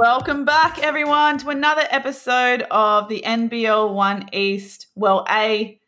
[0.00, 4.86] Welcome back, everyone, to another episode of the NBL One East.
[4.94, 5.78] Well, a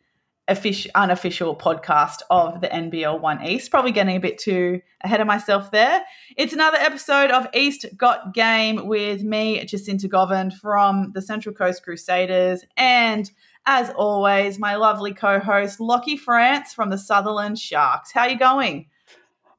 [0.47, 3.71] official, unofficial podcast of the NBL One East.
[3.71, 6.03] Probably getting a bit too ahead of myself there.
[6.37, 11.81] It's another episode of East Got Game with me, Jacinta Govan from the Central Coast
[11.81, 13.31] Crusaders, and
[13.65, 18.11] as always, my lovely co-host Lachy France from the Sutherland Sharks.
[18.11, 18.85] How are you going?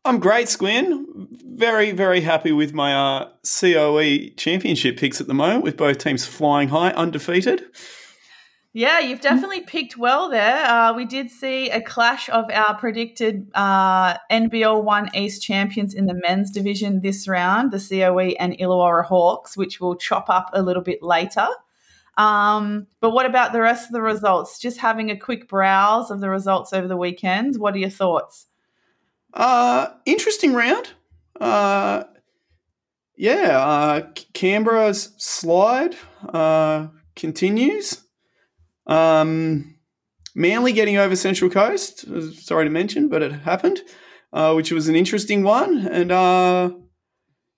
[0.04, 1.28] I'm great, Squin.
[1.30, 6.26] Very, very happy with my uh, COE championship picks at the moment, with both teams
[6.26, 7.64] flying high, undefeated.
[8.76, 10.66] Yeah, you've definitely picked well there.
[10.66, 16.06] Uh, we did see a clash of our predicted uh, NBL One East champions in
[16.06, 20.60] the men's division this round, the COE and Illawarra Hawks, which we'll chop up a
[20.60, 21.46] little bit later.
[22.16, 24.58] Um, but what about the rest of the results?
[24.58, 27.56] Just having a quick browse of the results over the weekend.
[27.58, 28.46] What are your thoughts?
[29.34, 30.92] Uh, interesting round.
[31.40, 32.04] Uh,
[33.16, 35.96] yeah, uh, Canberra's slide
[36.28, 38.02] uh, continues.
[38.86, 39.74] Um,
[40.34, 42.06] Manly getting over Central Coast.
[42.08, 43.80] Uh, sorry to mention, but it happened,
[44.32, 45.86] uh, which was an interesting one.
[45.86, 46.70] And uh,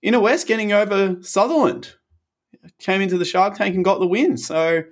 [0.02, 1.94] Inner West getting over Sutherland.
[2.78, 4.36] Came into the Shark Tank and got the win.
[4.36, 4.84] So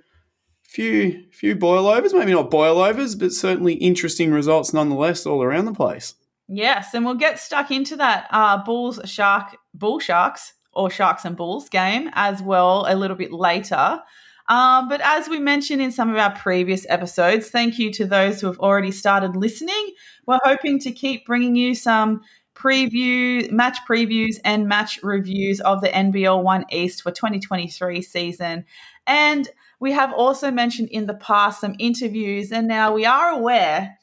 [0.63, 6.15] few few boilovers, maybe not boilovers, but certainly interesting results nonetheless all around the place.
[6.47, 11.35] Yes, and we'll get stuck into that uh, Bulls Shark Bull Sharks or Sharks and
[11.35, 13.99] Bulls game as well a little bit later.
[14.47, 18.39] Um, but as we mentioned in some of our previous episodes, thank you to those
[18.39, 19.93] who have already started listening.
[20.27, 22.21] We're hoping to keep bringing you some
[22.53, 28.65] preview, match previews, and match reviews of the NBL One East for 2023 season.
[29.07, 33.97] And we have also mentioned in the past some interviews, and now we are aware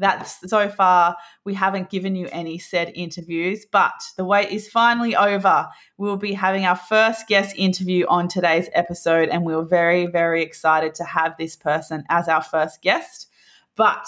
[0.00, 5.14] that so far we haven't given you any said interviews, but the wait is finally
[5.14, 5.68] over.
[5.96, 10.42] We'll be having our first guest interview on today's episode, and we we're very, very
[10.42, 13.28] excited to have this person as our first guest.
[13.76, 14.06] But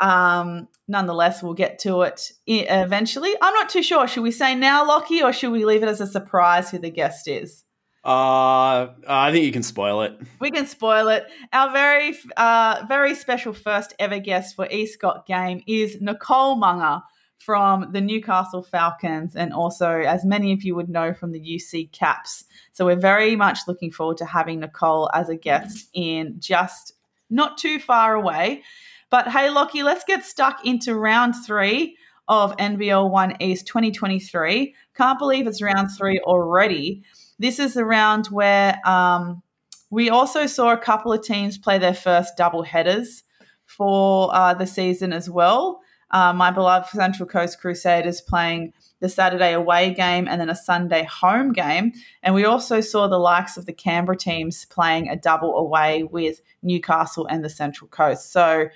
[0.00, 3.34] um, nonetheless, we'll get to it eventually.
[3.40, 4.06] I'm not too sure.
[4.06, 6.90] Should we say now, Lachy, or should we leave it as a surprise who the
[6.90, 7.64] guest is?
[8.08, 10.18] Uh, I think you can spoil it.
[10.40, 11.26] We can spoil it.
[11.52, 17.02] Our very, uh, very special first ever guest for East Got Game is Nicole Munger
[17.36, 21.92] from the Newcastle Falcons, and also, as many of you would know, from the UC
[21.92, 22.44] Caps.
[22.72, 26.94] So we're very much looking forward to having Nicole as a guest in just
[27.28, 28.62] not too far away.
[29.10, 34.74] But hey, Lachy, let's get stuck into round three of NBL One East 2023.
[34.94, 37.02] Can't believe it's round three already.
[37.38, 39.42] This is the round where um,
[39.90, 43.22] we also saw a couple of teams play their first double headers
[43.64, 45.80] for uh, the season as well.
[46.10, 51.04] Uh, my beloved Central Coast Crusaders playing the Saturday away game and then a Sunday
[51.04, 51.92] home game.
[52.22, 56.40] And we also saw the likes of the Canberra teams playing a double away with
[56.62, 58.32] Newcastle and the Central Coast.
[58.32, 58.68] So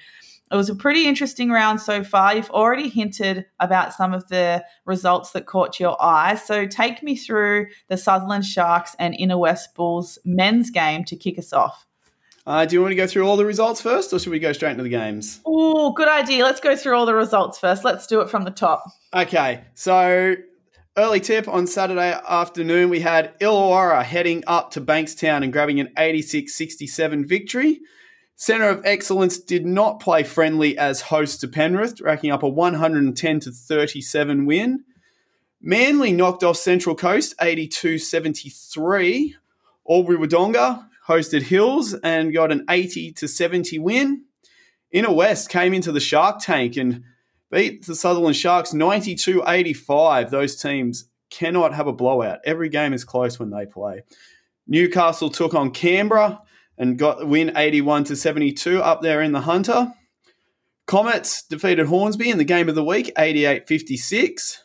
[0.52, 2.36] it was a pretty interesting round so far.
[2.36, 6.34] You've already hinted about some of the results that caught your eye.
[6.34, 11.38] So take me through the Sutherland Sharks and Inner West Bulls men's game to kick
[11.38, 11.86] us off.
[12.46, 14.52] Uh, do you want to go through all the results first, or should we go
[14.52, 15.40] straight into the games?
[15.46, 16.44] Oh, good idea.
[16.44, 17.84] Let's go through all the results first.
[17.84, 18.84] Let's do it from the top.
[19.14, 20.34] Okay, so
[20.98, 25.92] early tip on Saturday afternoon, we had Illawarra heading up to Bankstown and grabbing an
[25.96, 27.80] 86 67 victory.
[28.42, 33.38] Centre of Excellence did not play friendly as host to Penrith, racking up a 110
[33.38, 34.82] to 37 win.
[35.60, 39.36] Manly knocked off Central Coast 82 73.
[39.88, 44.24] Albury Wodonga hosted Hills and got an 80 to 70 win.
[44.90, 47.04] Inner West came into the Shark Tank and
[47.48, 50.32] beat the Sutherland Sharks 92 85.
[50.32, 52.40] Those teams cannot have a blowout.
[52.44, 54.02] Every game is close when they play.
[54.66, 56.40] Newcastle took on Canberra
[56.82, 59.92] and got the win 81 to 72 up there in the Hunter.
[60.84, 64.64] Comets defeated Hornsby in the game of the week 88 56.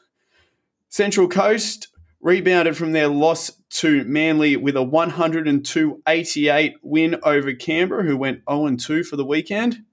[0.89, 8.03] Central Coast rebounded from their loss to Manly with a 102 88 win over Canberra,
[8.03, 9.83] who went 0 2 for the weekend.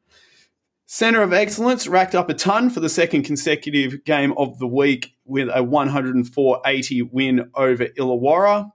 [0.86, 5.14] Centre of Excellence racked up a ton for the second consecutive game of the week
[5.26, 8.70] with a 104 80 win over Illawarra.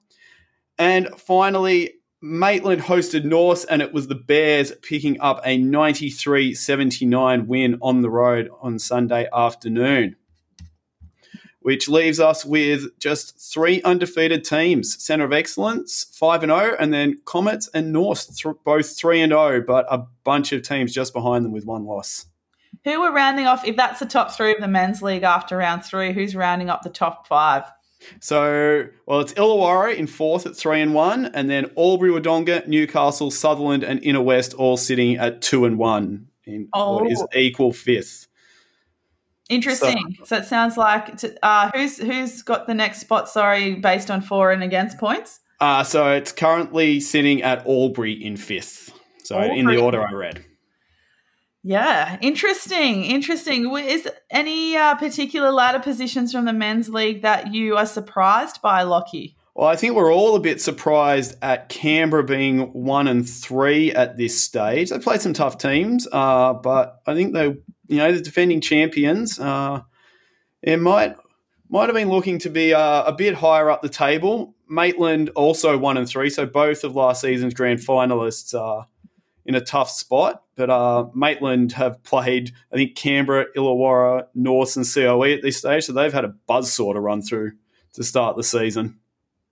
[0.77, 7.48] And finally, Maitland hosted North, and it was the Bears picking up a 93 79
[7.48, 10.18] win on the road on Sunday afternoon.
[11.62, 16.94] Which leaves us with just three undefeated teams Centre of Excellence, 5 and 0, and
[16.94, 21.13] then Comets and North, th- both 3 and 0, but a bunch of teams just
[21.13, 22.25] behind them with one loss.
[22.86, 25.83] Who are rounding off, if that's the top three of the men's league after round
[25.83, 27.63] three, who's rounding up the top five?
[28.19, 33.31] So, well, it's Illawarra in fourth at three and one, and then Albury, Wodonga, Newcastle,
[33.31, 36.95] Sutherland, and Inner West all sitting at two and one in oh.
[36.95, 38.27] what is equal fifth.
[39.49, 40.15] Interesting.
[40.19, 43.27] So, so it sounds like uh, who's who's got the next spot?
[43.27, 45.39] Sorry, based on for and against points.
[45.59, 48.93] Uh, so it's currently sitting at Albury in fifth.
[49.23, 49.59] So Albury.
[49.59, 50.45] in the order I read.
[51.63, 53.03] Yeah, interesting.
[53.03, 53.69] Interesting.
[53.77, 58.83] Is any uh, particular ladder positions from the men's league that you are surprised by,
[58.83, 59.35] Lachy?
[59.56, 64.15] Well, I think we're all a bit surprised at Canberra being one and three at
[64.15, 64.89] this stage.
[64.89, 67.47] They played some tough teams, uh, but I think they,
[67.88, 69.38] you know, the defending champions.
[69.38, 69.81] Uh,
[70.61, 71.17] it might
[71.67, 74.56] might have been looking to be uh, a bit higher up the table.
[74.69, 78.88] Maitland also one and three, so both of last season's grand finalists are
[79.49, 80.43] in a tough spot.
[80.55, 85.85] But uh, Maitland have played, I think, Canberra, Illawarra, North, and COE at this stage,
[85.85, 87.53] so they've had a buzz sort of run through
[87.93, 88.99] to start the season.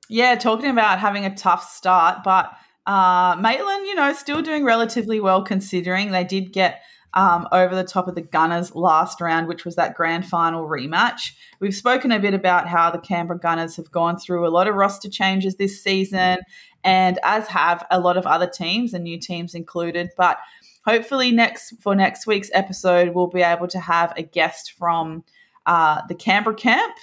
[0.07, 2.51] Yeah, talking about having a tough start, but
[2.85, 6.83] uh, Maitland, you know, still doing relatively well considering they did get
[7.15, 11.31] um, over the top of the Gunners last round, which was that grand final rematch.
[11.59, 14.75] We've spoken a bit about how the Canberra Gunners have gone through a lot of
[14.75, 16.39] roster changes this season,
[16.83, 20.09] and as have a lot of other teams and new teams included.
[20.18, 20.38] But
[20.85, 25.24] hopefully, next for next week's episode, we'll be able to have a guest from
[25.65, 26.95] uh, the Canberra camp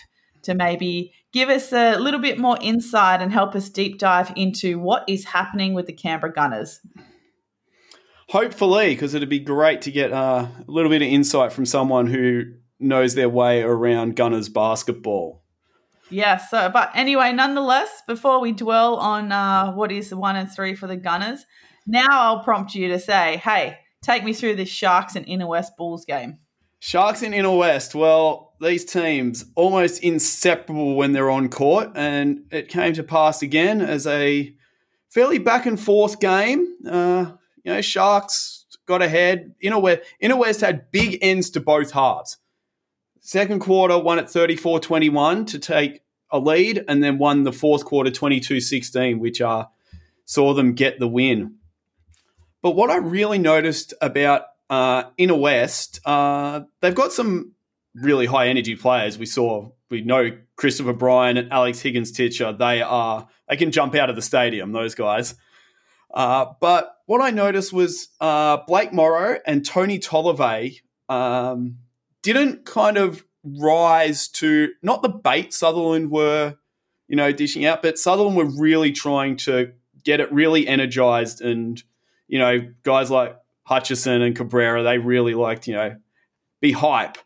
[0.42, 4.78] to maybe give us a little bit more insight and help us deep dive into
[4.78, 6.80] what is happening with the Canberra Gunners.
[8.28, 12.06] Hopefully, because it'd be great to get uh, a little bit of insight from someone
[12.06, 12.44] who
[12.80, 15.43] knows their way around Gunners basketball.
[16.14, 20.76] Yeah, so, but anyway, nonetheless, before we dwell on uh, what is one and three
[20.76, 21.44] for the Gunners,
[21.88, 25.76] now I'll prompt you to say, hey, take me through this Sharks and Inner West
[25.76, 26.38] Bulls game.
[26.78, 32.68] Sharks and Inner West, well, these teams almost inseparable when they're on court, and it
[32.68, 34.54] came to pass again as a
[35.10, 36.76] fairly back and forth game.
[36.88, 37.32] Uh,
[37.64, 39.52] you know, Sharks got ahead.
[39.60, 42.36] Inner West, Inner West had big ends to both halves.
[43.20, 46.03] Second quarter won at 34 21 to take
[46.34, 49.66] a lead, and then won the fourth quarter 22 16, which uh,
[50.26, 51.54] saw them get the win.
[52.60, 57.52] But what I really noticed about uh, Inner West, uh, they've got some
[57.94, 59.16] really high energy players.
[59.16, 62.52] We saw, we know Christopher Bryan and Alex Higgins Titcher.
[62.52, 65.36] They are, they can jump out of the stadium, those guys.
[66.12, 70.70] Uh, but what I noticed was uh, Blake Morrow and Tony Tolliver
[71.08, 71.78] um,
[72.22, 76.56] didn't kind of rise to not the bait Sutherland were,
[77.08, 79.72] you know, dishing out, but Sutherland were really trying to
[80.04, 81.40] get it really energized.
[81.40, 81.82] And,
[82.26, 85.96] you know, guys like Hutchison and Cabrera, they really liked, you know,
[86.60, 87.18] be hype.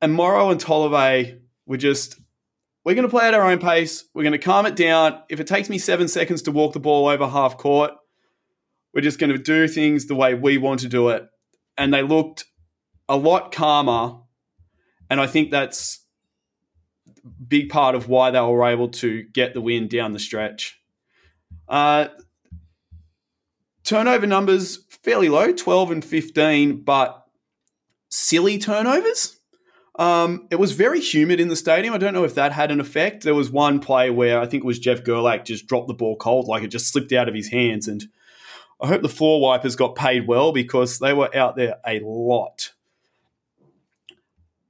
[0.00, 2.20] And Morrow and Tolliver were just
[2.84, 4.04] we're going to play at our own pace.
[4.12, 5.22] We're going to calm it down.
[5.28, 7.92] If it takes me seven seconds to walk the ball over half court,
[8.92, 11.26] we're just going to do things the way we want to do it.
[11.78, 12.44] And they looked
[13.08, 14.21] a lot calmer.
[15.12, 16.06] And I think that's
[17.46, 20.80] big part of why they were able to get the win down the stretch.
[21.68, 22.08] Uh,
[23.84, 27.26] turnover numbers fairly low 12 and 15, but
[28.08, 29.38] silly turnovers.
[29.98, 31.92] Um, it was very humid in the stadium.
[31.92, 33.22] I don't know if that had an effect.
[33.22, 36.16] There was one play where I think it was Jeff Gerlach just dropped the ball
[36.16, 37.86] cold, like it just slipped out of his hands.
[37.86, 38.02] And
[38.80, 42.71] I hope the floor wipers got paid well because they were out there a lot.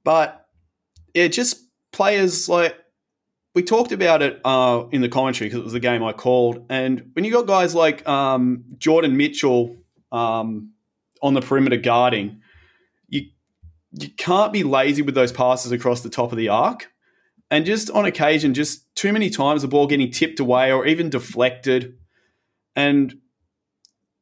[0.03, 0.45] But
[1.13, 1.57] yeah, just
[1.91, 2.75] players like
[3.55, 6.65] we talked about it uh, in the commentary because it was the game I called.
[6.69, 9.77] And when you got guys like um, Jordan Mitchell
[10.11, 10.71] um,
[11.21, 12.41] on the perimeter guarding,
[13.07, 13.29] you
[13.91, 16.89] you can't be lazy with those passes across the top of the arc.
[17.51, 21.09] And just on occasion, just too many times the ball getting tipped away or even
[21.09, 21.95] deflected.
[22.75, 23.19] And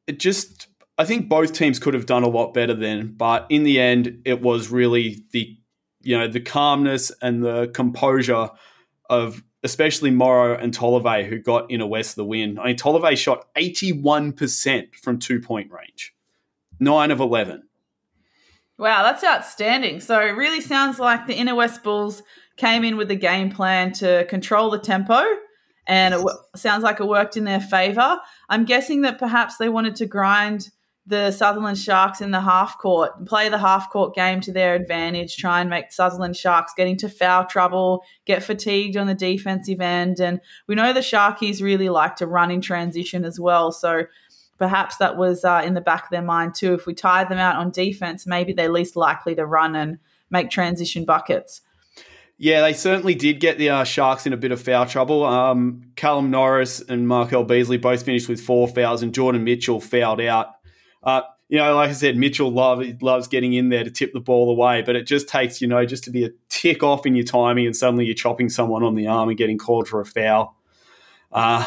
[0.06, 3.62] it just I think both teams could have done a lot better then, but in
[3.62, 5.56] the end, it was really the
[6.02, 8.50] you know the calmness and the composure
[9.08, 12.58] of especially Morrow and Tolliver who got Inner West the win.
[12.58, 16.14] I mean, Tolliver shot eighty one percent from two point range,
[16.80, 17.64] nine of eleven.
[18.78, 20.00] Wow, that's outstanding.
[20.00, 22.22] So it really sounds like the Inner West Bulls
[22.56, 25.22] came in with a game plan to control the tempo
[25.86, 28.18] and it w- sounds like it worked in their favor.
[28.48, 30.70] I'm guessing that perhaps they wanted to grind
[31.04, 35.36] the Sutherland Sharks in the half court, play the half court game to their advantage,
[35.36, 40.20] try and make Sutherland Sharks get into foul trouble, get fatigued on the defensive end.
[40.20, 43.72] And we know the Sharkies really like to run in transition as well.
[43.72, 44.04] So
[44.58, 46.74] perhaps that was uh, in the back of their mind too.
[46.74, 49.98] If we tied them out on defense, maybe they're least likely to run and
[50.30, 51.62] make transition buckets.
[52.38, 55.24] Yeah, they certainly did get the uh, Sharks in a bit of foul trouble.
[55.24, 60.20] Um, Callum Norris and Markel Beasley both finished with four fouls, and Jordan Mitchell fouled
[60.20, 60.54] out.
[61.02, 64.20] Uh, you know, like I said, Mitchell love, loves getting in there to tip the
[64.20, 67.14] ball away, but it just takes, you know, just to be a tick off in
[67.14, 70.06] your timing and suddenly you're chopping someone on the arm and getting called for a
[70.06, 70.56] foul.
[71.30, 71.66] Uh,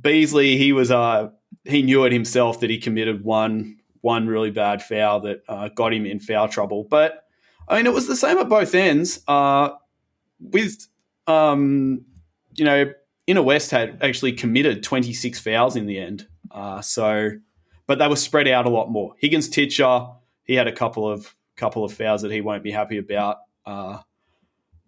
[0.00, 1.30] Beasley, he was, uh,
[1.64, 5.92] he knew it himself that he committed one, one really bad foul that uh, got
[5.92, 6.84] him in foul trouble.
[6.84, 7.24] But
[7.68, 9.20] I mean, it was the same at both ends.
[9.28, 9.70] Uh,
[10.40, 10.86] with,
[11.26, 12.06] um,
[12.54, 12.92] you know,
[13.26, 16.26] Inner West had actually committed 26 fouls in the end.
[16.50, 17.32] Uh, so,
[17.88, 19.14] but they were spread out a lot more.
[19.18, 20.06] Higgins Titcher,
[20.44, 23.98] he had a couple of couple of fouls that he won't be happy about, uh,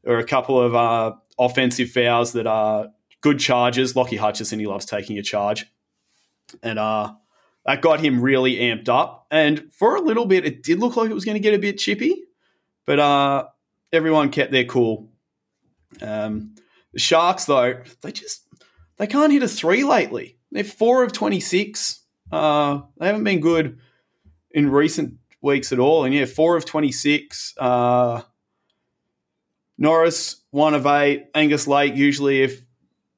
[0.04, 2.90] or a couple of uh, offensive fouls that are
[3.22, 3.96] good charges.
[3.96, 5.66] Lockie Hutchison, he loves taking a charge,
[6.62, 7.14] and uh,
[7.64, 9.26] that got him really amped up.
[9.30, 11.58] And for a little bit, it did look like it was going to get a
[11.58, 12.24] bit chippy.
[12.86, 13.46] But uh,
[13.92, 15.10] everyone kept their cool.
[16.02, 16.54] Um,
[16.92, 18.46] the Sharks, though, they just
[18.98, 20.36] they can't hit a three lately.
[20.52, 21.96] They're four of twenty six.
[22.30, 23.78] Uh, they haven't been good
[24.50, 26.04] in recent weeks at all.
[26.04, 27.54] And yeah, four of twenty six.
[27.58, 28.22] Uh,
[29.78, 31.26] Norris one of eight.
[31.34, 32.62] Angus Lake usually, if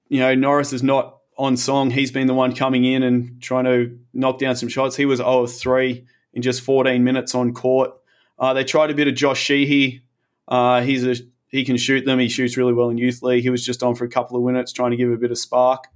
[0.08, 3.64] you know Norris is not on song, he's been the one coming in and trying
[3.64, 4.96] to knock down some shots.
[4.96, 7.92] He was 0 of 3 in just 14 minutes on court.
[8.38, 10.02] Uh, they tried a bit of Josh Sheehy.
[10.46, 11.16] Uh, he's a
[11.48, 12.18] he can shoot them.
[12.18, 13.42] He shoots really well in youth league.
[13.42, 15.38] He was just on for a couple of minutes trying to give a bit of
[15.38, 15.86] spark.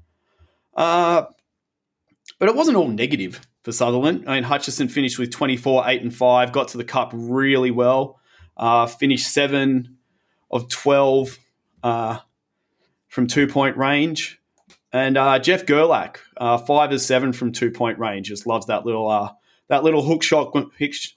[0.74, 1.24] Uh,
[2.38, 4.24] but it wasn't all negative for Sutherland.
[4.26, 8.20] I mean, Hutchison finished with 24, 8, and 5, got to the cup really well,
[8.56, 9.96] uh, finished 7
[10.50, 11.38] of 12
[11.82, 12.18] uh,
[13.08, 14.40] from two point range.
[14.92, 18.86] And uh, Jeff Gerlach, uh, 5 of 7 from two point range, just loves that
[18.86, 19.32] little uh,
[19.68, 20.54] that little hook shot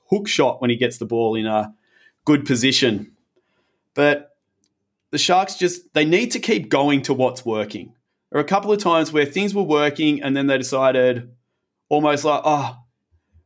[0.09, 1.73] hook shot when he gets the ball in a
[2.25, 3.11] good position.
[3.93, 4.35] But
[5.11, 7.93] the Sharks just they need to keep going to what's working.
[8.31, 11.31] There are a couple of times where things were working and then they decided
[11.89, 12.77] almost like, oh,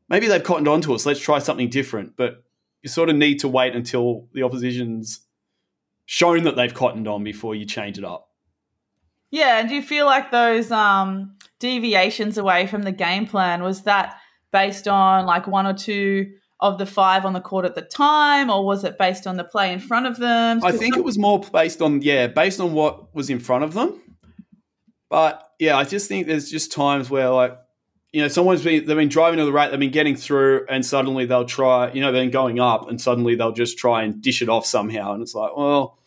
[0.09, 1.05] maybe they've cottoned on to us.
[1.05, 2.17] Let's try something different.
[2.17, 2.43] But
[2.81, 5.21] you sort of need to wait until the opposition's
[6.05, 8.29] shown that they've cottoned on before you change it up.
[9.31, 13.83] Yeah, and do you feel like those um, deviations away from the game plan was
[13.83, 14.17] that
[14.51, 18.51] based on like one or two of the five on the court at the time,
[18.51, 20.63] or was it based on the play in front of them?
[20.63, 23.73] I think it was more based on yeah, based on what was in front of
[23.73, 23.99] them.
[25.13, 27.55] But yeah, I just think there's just times where like
[28.12, 30.84] you know someone's been they've been driving to the right, they've been getting through, and
[30.84, 34.41] suddenly they'll try you know they're going up, and suddenly they'll just try and dish
[34.41, 36.00] it off somehow, and it's like well,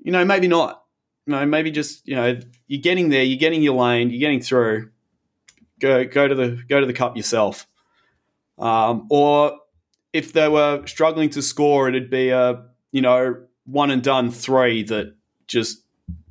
[0.00, 0.84] you know maybe not,
[1.26, 4.90] know maybe just you know you're getting there, you're getting your lane, you're getting through.
[5.78, 7.66] Go go to the go to the cup yourself.
[8.58, 9.60] Um, or
[10.12, 14.82] if they were struggling to score, it'd be a you know one and done three
[14.82, 15.14] that
[15.46, 15.86] just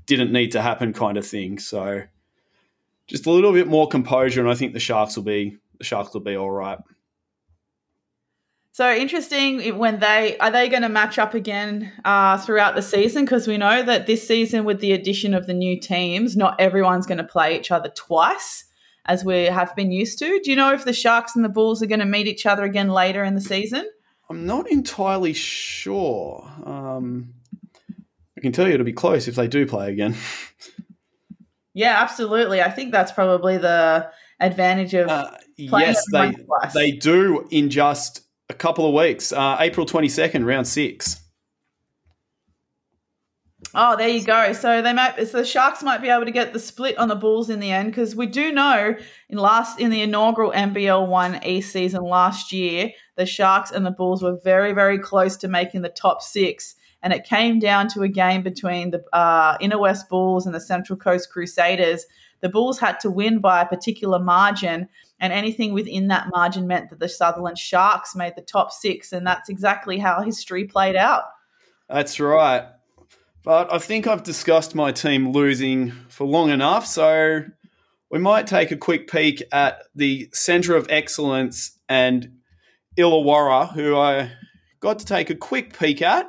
[0.09, 1.59] didn't need to happen kind of thing.
[1.59, 2.03] So
[3.07, 6.13] just a little bit more composure, and I think the Sharks will be the Sharks
[6.13, 6.79] will be all right.
[8.71, 13.25] So interesting when they are they going to match up again uh, throughout the season
[13.25, 17.05] because we know that this season with the addition of the new teams, not everyone's
[17.05, 18.65] going to play each other twice
[19.05, 20.39] as we have been used to.
[20.43, 22.63] Do you know if the Sharks and the Bulls are going to meet each other
[22.63, 23.89] again later in the season?
[24.29, 26.49] I'm not entirely sure.
[26.63, 27.33] Um,
[28.39, 30.15] I can tell you it'll be close if they do play again.
[31.73, 32.61] yeah, absolutely.
[32.61, 36.33] I think that's probably the advantage of uh, yes, they
[36.73, 39.33] they do in just a couple of weeks.
[39.33, 41.21] Uh, April 22nd, round six.
[43.75, 44.53] Oh, there you go.
[44.53, 47.15] So they might, so the Sharks might be able to get the split on the
[47.15, 48.95] Bulls in the end because we do know
[49.27, 53.91] in last in the inaugural NBL One East season last year, the Sharks and the
[53.91, 58.01] Bulls were very very close to making the top six, and it came down to
[58.01, 62.05] a game between the uh, Inner West Bulls and the Central Coast Crusaders.
[62.41, 64.87] The Bulls had to win by a particular margin,
[65.19, 69.25] and anything within that margin meant that the Sutherland Sharks made the top six, and
[69.25, 71.23] that's exactly how history played out.
[71.89, 72.65] That's right.
[73.43, 77.43] But I think I've discussed my team losing for long enough, so
[78.09, 82.39] we might take a quick peek at the Centre of Excellence and
[82.97, 84.31] Illawarra, who I
[84.79, 86.27] got to take a quick peek at,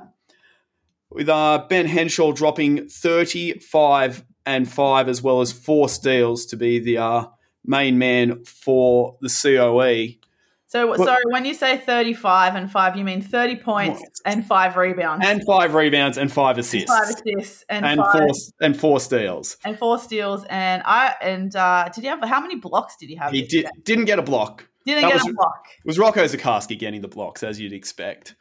[1.10, 6.78] with uh, Ben Henshall dropping 35 and 5 as well as four steals to be
[6.78, 7.26] the uh,
[7.64, 10.20] main man for the COE.
[10.66, 15.26] So, sorry, when you say 35 and 5, you mean 30 points and 5 rebounds.
[15.26, 16.88] And 5 rebounds and 5 assists.
[16.88, 18.28] And 5 assists and, and five, 4
[18.60, 19.56] and 4 steals.
[19.64, 23.16] And 4 steals and I and uh did he have how many blocks did he
[23.16, 23.32] have?
[23.32, 24.68] He did, didn't get a block.
[24.86, 25.66] Didn't that get was, a block.
[25.76, 28.36] It was Rocco Zikarsky getting the blocks as you'd expect.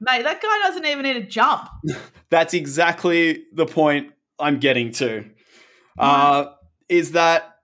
[0.00, 1.68] Mate, that guy doesn't even need a jump.
[2.30, 5.24] That's exactly the point I'm getting to.
[5.98, 6.46] Uh,
[6.88, 7.56] is that,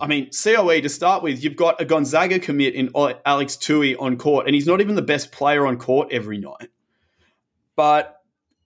[0.00, 4.16] I mean, COE to start with, you've got a Gonzaga commit in Alex Toohey on
[4.16, 6.70] court, and he's not even the best player on court every night.
[7.76, 8.20] But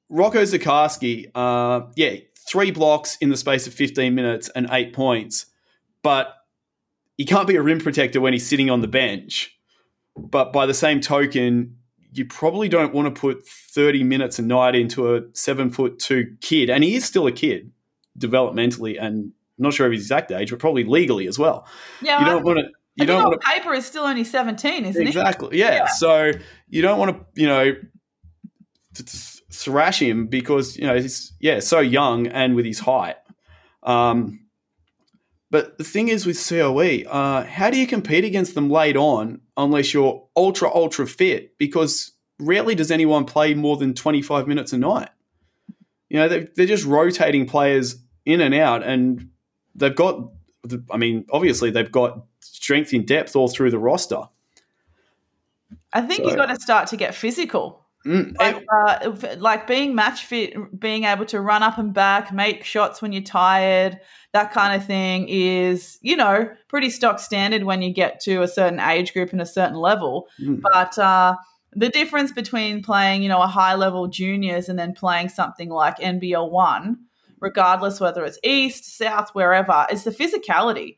[0.09, 2.17] Rocco Zikarsky, uh, yeah,
[2.49, 5.47] three blocks in the space of 15 minutes and eight points.
[6.03, 6.35] But
[7.17, 9.57] he can't be a rim protector when he's sitting on the bench.
[10.17, 11.77] But by the same token,
[12.13, 16.37] you probably don't want to put 30 minutes a night into a seven foot two
[16.41, 16.71] kid.
[16.71, 17.71] And he is still a kid
[18.19, 21.67] developmentally and I'm not sure of his exact age, but probably legally as well.
[22.01, 22.65] Yeah, you don't want to.
[22.97, 23.47] You don't want to.
[23.47, 25.75] Paper is still only 17, isn't exactly, yeah.
[25.75, 25.87] yeah.
[25.87, 26.33] So
[26.69, 27.77] you don't want to, you know,
[29.53, 33.17] thrash him because you know he's yeah so young and with his height.
[33.83, 34.41] Um,
[35.51, 39.41] but the thing is with COE, uh, how do you compete against them late on
[39.57, 41.59] unless you're ultra ultra fit?
[41.59, 45.11] Because rarely does anyone play more than 25 minutes a night.
[46.09, 49.31] You know they're, they're just rotating players in and out, and
[49.75, 50.31] they've got.
[50.91, 54.23] I mean, obviously they've got strength in depth all through the roster.
[55.93, 56.29] I think so.
[56.29, 57.80] you've got to start to get physical.
[58.07, 62.65] Mm, like, uh, like being match fit, being able to run up and back, make
[62.65, 64.01] shots when you're tired,
[64.33, 68.49] that kind of thing is, you know, pretty stock standard when you get to a
[68.49, 70.29] certain age group and a certain level.
[70.41, 70.63] Mm.
[70.63, 71.37] But uh,
[71.73, 75.99] the difference between playing, you know, a high level juniors and then playing something like
[75.99, 77.01] NBL one,
[77.41, 80.97] regardless whether it's east, south, wherever, is the physicality.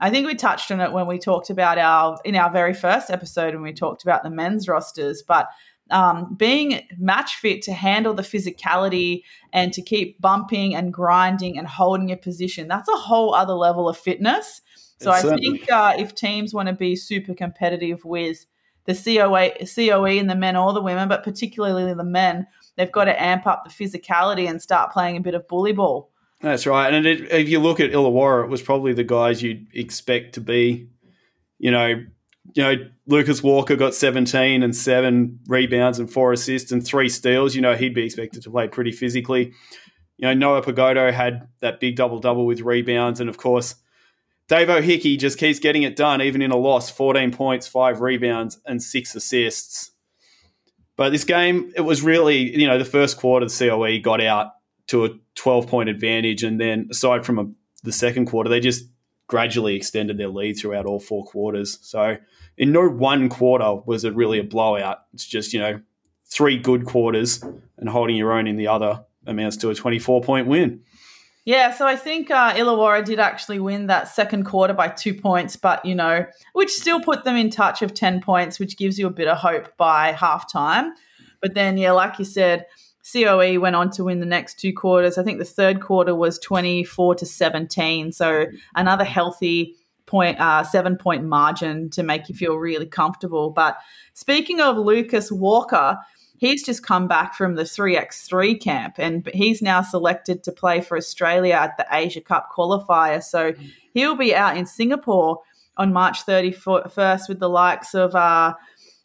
[0.00, 3.10] I think we touched on it when we talked about our in our very first
[3.10, 5.48] episode when we talked about the men's rosters, but
[5.90, 9.22] um, being match fit to handle the physicality
[9.52, 13.88] and to keep bumping and grinding and holding your position, that's a whole other level
[13.88, 14.62] of fitness.
[15.00, 15.58] So it's I certainly.
[15.58, 18.46] think uh, if teams want to be super competitive with
[18.86, 23.04] the COA, COE and the men or the women, but particularly the men, they've got
[23.04, 26.10] to amp up the physicality and start playing a bit of bully ball.
[26.40, 26.92] That's right.
[26.92, 30.40] And it, if you look at Illawarra, it was probably the guys you'd expect to
[30.40, 30.88] be,
[31.58, 32.04] you know,
[32.52, 32.74] you know,
[33.06, 37.54] Lucas Walker got 17 and seven rebounds and four assists and three steals.
[37.54, 39.52] You know, he'd be expected to play pretty physically.
[40.18, 43.20] You know, Noah Pagodo had that big double double with rebounds.
[43.20, 43.76] And of course,
[44.46, 48.60] Dave O'Hickey just keeps getting it done, even in a loss 14 points, five rebounds,
[48.66, 49.90] and six assists.
[50.96, 54.52] But this game, it was really, you know, the first quarter, the COE got out
[54.88, 56.42] to a 12 point advantage.
[56.42, 57.50] And then aside from a,
[57.82, 58.84] the second quarter, they just
[59.26, 61.78] gradually extended their lead throughout all four quarters.
[61.82, 62.16] So
[62.56, 64.98] in no one quarter was it really a blowout.
[65.12, 65.80] It's just, you know,
[66.26, 67.42] three good quarters
[67.78, 70.82] and holding your own in the other amounts to a 24 point win.
[71.46, 75.56] Yeah, so I think uh, Illawarra did actually win that second quarter by two points,
[75.56, 79.06] but you know, which still put them in touch of 10 points, which gives you
[79.06, 80.92] a bit of hope by halftime.
[81.42, 82.64] But then, yeah, like you said,
[83.12, 85.18] COE went on to win the next two quarters.
[85.18, 88.12] I think the third quarter was 24 to 17.
[88.12, 93.50] So another healthy point, uh, seven point margin to make you feel really comfortable.
[93.50, 93.76] But
[94.14, 95.98] speaking of Lucas Walker,
[96.38, 100.96] he's just come back from the 3x3 camp and he's now selected to play for
[100.96, 103.22] Australia at the Asia Cup qualifier.
[103.22, 103.54] So
[103.92, 105.40] he'll be out in Singapore
[105.76, 108.54] on March 31st with the likes of uh,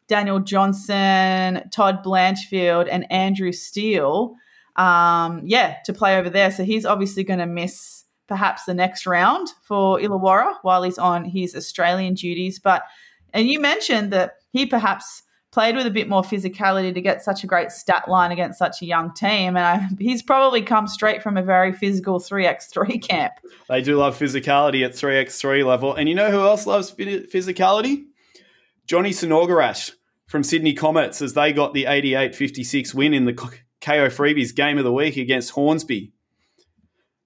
[0.10, 4.36] Daniel Johnson, Todd Blanchfield, and Andrew Steele.
[4.76, 6.52] Um, yeah, to play over there.
[6.52, 11.26] So he's obviously going to miss perhaps the next round for Illawarra while he's on
[11.26, 12.60] his Australian duties.
[12.60, 12.84] But
[13.34, 17.44] and you mentioned that he perhaps played with a bit more physicality to get such
[17.44, 19.58] a great stat line against such a young team.
[19.58, 23.34] And I, he's probably come straight from a very physical 3x3 camp.
[23.68, 25.94] They do love physicality at 3x3 level.
[25.94, 28.06] And you know who else loves physicality?
[28.86, 29.92] Johnny Snodgrass
[30.30, 33.50] from Sydney Comets as they got the 88 56 win in the KO
[33.82, 36.14] Freebies game of the week against Hornsby.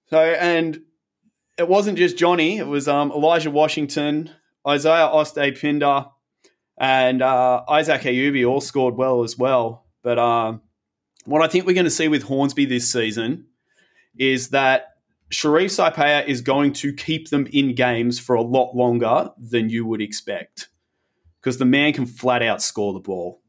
[0.09, 0.79] So, and
[1.57, 4.31] it wasn't just Johnny, it was um, Elijah Washington,
[4.65, 6.05] Isaiah Osei-Pinder,
[6.77, 9.85] and uh, Isaac Ayubi all scored well as well.
[10.01, 10.61] But um,
[11.25, 13.47] what I think we're going to see with Hornsby this season
[14.17, 14.93] is that
[15.29, 19.85] Sharif Saipea is going to keep them in games for a lot longer than you
[19.85, 20.69] would expect
[21.43, 23.41] because the man can flat out score the ball.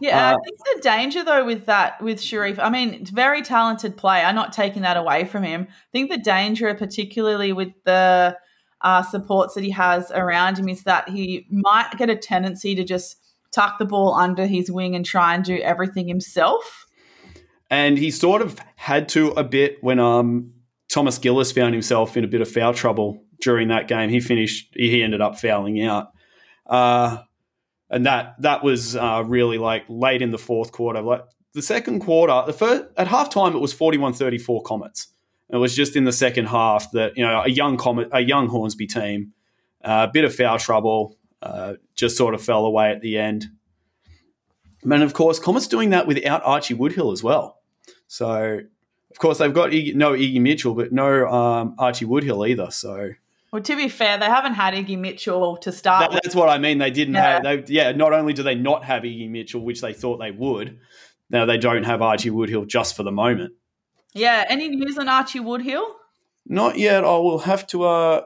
[0.00, 3.42] Yeah, uh, I think the danger though with that with Sharif, I mean, it's very
[3.42, 4.24] talented player.
[4.24, 5.66] I'm not taking that away from him.
[5.70, 8.36] I think the danger, particularly with the
[8.80, 12.84] uh, supports that he has around him, is that he might get a tendency to
[12.84, 13.16] just
[13.52, 16.86] tuck the ball under his wing and try and do everything himself.
[17.70, 20.52] And he sort of had to a bit when um,
[20.88, 24.10] Thomas Gillis found himself in a bit of foul trouble during that game.
[24.10, 26.08] He finished, he ended up fouling out.
[26.68, 27.18] Uh,
[27.90, 31.00] and that that was uh, really like late in the fourth quarter.
[31.00, 35.08] Like the second quarter, the first at halftime it was 41-34 Comets.
[35.50, 38.48] It was just in the second half that you know a young Comet, a young
[38.48, 39.32] Hornsby team,
[39.82, 43.16] uh, a uh, bit of foul trouble, uh, just sort of fell away at the
[43.16, 43.46] end.
[44.82, 47.60] And of course, Comets doing that without Archie Woodhill as well.
[48.06, 48.60] So
[49.10, 52.70] of course they've got no Iggy Mitchell, but no um, Archie Woodhill either.
[52.70, 53.12] So
[53.52, 56.10] well, to be fair, they haven't had Iggy Mitchell to start.
[56.10, 56.78] That, that's what I mean.
[56.78, 57.42] They didn't yeah.
[57.42, 57.66] have.
[57.66, 60.78] They, yeah, not only do they not have Iggy Mitchell, which they thought they would,
[61.30, 63.54] now they don't have Archie Woodhill just for the moment.
[64.14, 64.44] Yeah.
[64.48, 65.84] Any news on Archie Woodhill?
[66.46, 67.04] Not yet.
[67.04, 68.24] I will have to uh,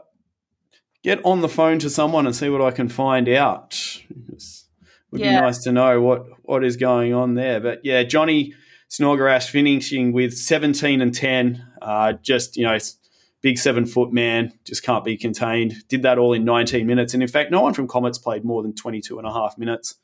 [1.02, 3.76] get on the phone to someone and see what I can find out.
[4.08, 4.42] It
[5.10, 5.40] would yeah.
[5.40, 7.60] be nice to know what what is going on there.
[7.60, 8.54] But yeah, Johnny
[8.88, 11.66] Snodgrass finishing with 17 and 10.
[11.80, 12.78] Uh, just you know
[13.42, 15.86] big seven foot man, just can't be contained.
[15.88, 17.12] Did that all in 19 minutes.
[17.12, 19.96] And in fact, no one from Comets played more than 22 and a half minutes.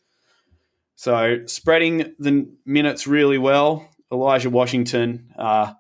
[0.96, 3.88] So spreading the minutes really well.
[4.10, 5.72] Elijah Washington, uh,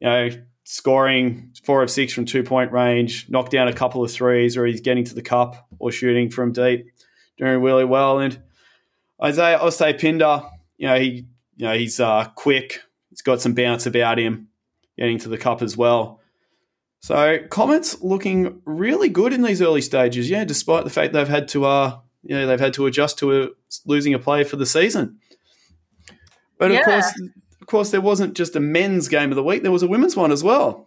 [0.00, 0.30] you know,
[0.64, 4.66] scoring four of six from two point range, knocked down a couple of threes, or
[4.66, 6.90] he's getting to the cup or shooting from deep,
[7.36, 8.18] doing really well.
[8.18, 8.40] And
[9.22, 10.42] Isaiah Osei-Pinder,
[10.76, 12.80] you know, he, you know, he's uh, quick.
[13.10, 14.48] He's got some bounce about him,
[14.98, 16.21] getting to the cup as well.
[17.02, 21.48] So Comets looking really good in these early stages, yeah, despite the fact they've had
[21.48, 23.48] to uh you know, they've had to adjust to a,
[23.84, 25.18] losing a player for the season.
[26.58, 26.78] But yeah.
[26.78, 27.20] of course
[27.60, 30.16] of course there wasn't just a men's game of the week, there was a women's
[30.16, 30.86] one as well.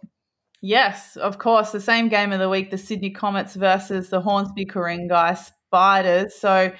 [0.62, 4.64] Yes, of course, the same game of the week, the Sydney Comets versus the Hornsby
[4.64, 6.34] Ku-ring-gai Spiders.
[6.34, 6.72] So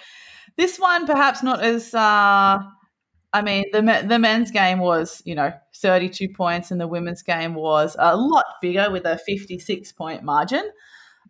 [0.57, 2.59] this one perhaps not as uh
[3.37, 7.53] I mean, the the men's game was, you know, 32 points, and the women's game
[7.53, 10.71] was a lot bigger with a 56 point margin.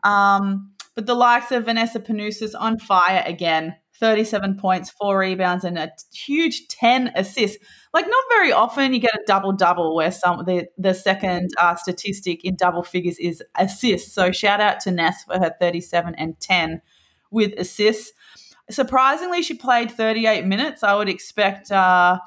[0.04, 5.76] Um, but the likes of Vanessa Panousis on fire again, 37 points, four rebounds, and
[5.76, 7.58] a huge 10 assists.
[7.92, 11.74] Like not very often you get a double double where some the the second uh,
[11.74, 14.12] statistic in double figures is assists.
[14.12, 16.82] So shout out to Ness for her 37 and 10
[17.32, 18.12] with assists.
[18.70, 20.82] Surprisingly, she played 38 minutes.
[20.82, 22.18] I would expect, uh,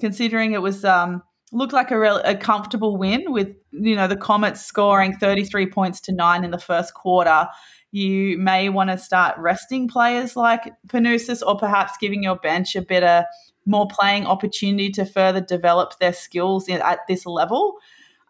[0.00, 4.16] considering it was um, looked like a, real, a comfortable win with you know the
[4.16, 7.48] Comets scoring 33 points to nine in the first quarter.
[7.90, 12.82] You may want to start resting players like Panousis, or perhaps giving your bench a
[12.82, 13.26] better,
[13.66, 17.76] more playing opportunity to further develop their skills at this level.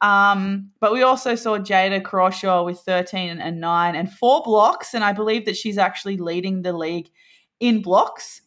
[0.01, 4.95] Um, but we also saw Jada Crawshaw with 13 and 9 and four blocks.
[4.95, 7.09] And I believe that she's actually leading the league
[7.63, 8.43] in blocks.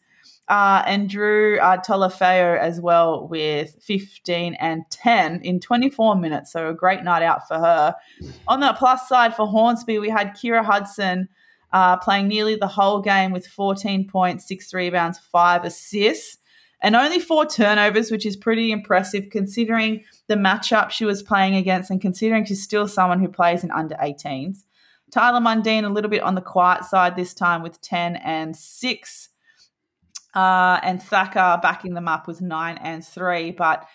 [0.48, 6.52] Uh, and Drew uh, as well with 15 and 10 in 24 minutes.
[6.52, 7.96] So a great night out for her.
[8.46, 11.28] On the plus side for Hornsby, we had Kira Hudson
[11.72, 16.38] uh, playing nearly the whole game with 14 points, six rebounds, five assists,
[16.80, 21.90] and only four turnovers, which is pretty impressive considering the matchup she was playing against
[21.90, 24.62] and considering she's still someone who plays in under 18s.
[25.12, 29.28] Tyler Mundine a little bit on the quiet side this time with 10 and 6.
[30.34, 33.52] Uh, and Thacker backing them up with 9 and 3.
[33.52, 33.86] But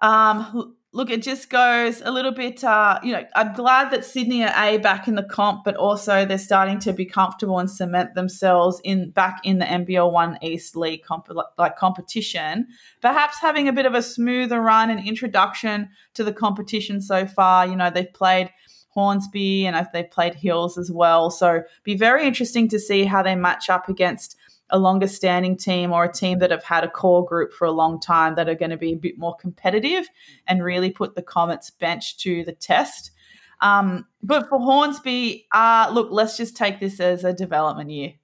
[0.00, 4.42] um, look, it just goes a little bit, uh, you know, I'm glad that Sydney
[4.42, 8.14] are A back in the comp, but also they're starting to be comfortable and cement
[8.14, 12.66] themselves in back in the NBL One East League comp- like competition.
[13.02, 17.66] Perhaps having a bit of a smoother run and introduction to the competition so far.
[17.66, 18.50] You know, they've played–
[18.98, 21.30] Hornsby and they've played Hills as well.
[21.30, 24.36] So be very interesting to see how they match up against
[24.70, 27.70] a longer standing team or a team that have had a core group for a
[27.70, 30.08] long time that are going to be a bit more competitive
[30.48, 33.12] and really put the Comets bench to the test.
[33.60, 38.14] Um, but for Hornsby, uh, look, let's just take this as a development year.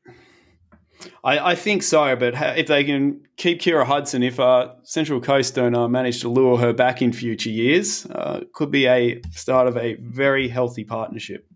[1.22, 5.54] I, I, think so, but if they can keep Kira Hudson, if uh, Central Coast
[5.54, 9.66] don't uh, manage to lure her back in future years, uh, could be a start
[9.66, 11.46] of a very healthy partnership.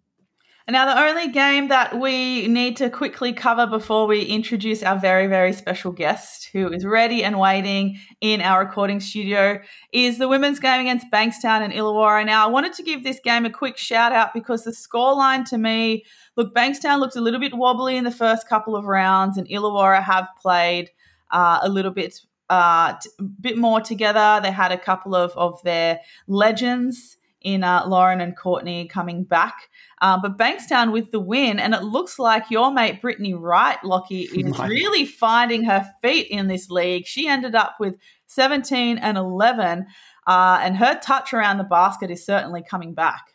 [0.71, 5.27] Now, the only game that we need to quickly cover before we introduce our very,
[5.27, 9.63] very special guest who is ready and waiting in our recording studio
[9.95, 12.27] is the women's game against Bankstown and Illawarra.
[12.27, 15.57] Now, I wanted to give this game a quick shout out because the scoreline to
[15.57, 16.05] me
[16.37, 20.03] look, Bankstown looked a little bit wobbly in the first couple of rounds, and Illawarra
[20.03, 20.91] have played
[21.31, 22.21] uh, a little bit.
[22.51, 23.11] Uh, t-
[23.43, 24.41] bit more together.
[24.43, 29.69] They had a couple of, of their legends in uh, Lauren and Courtney coming back.
[30.01, 34.23] Uh, but Bankstown with the win, and it looks like your mate Brittany Wright, Lachy,
[34.33, 37.07] is really finding her feet in this league.
[37.07, 37.95] She ended up with
[38.27, 39.87] 17 and 11,
[40.27, 43.33] uh, and her touch around the basket is certainly coming back.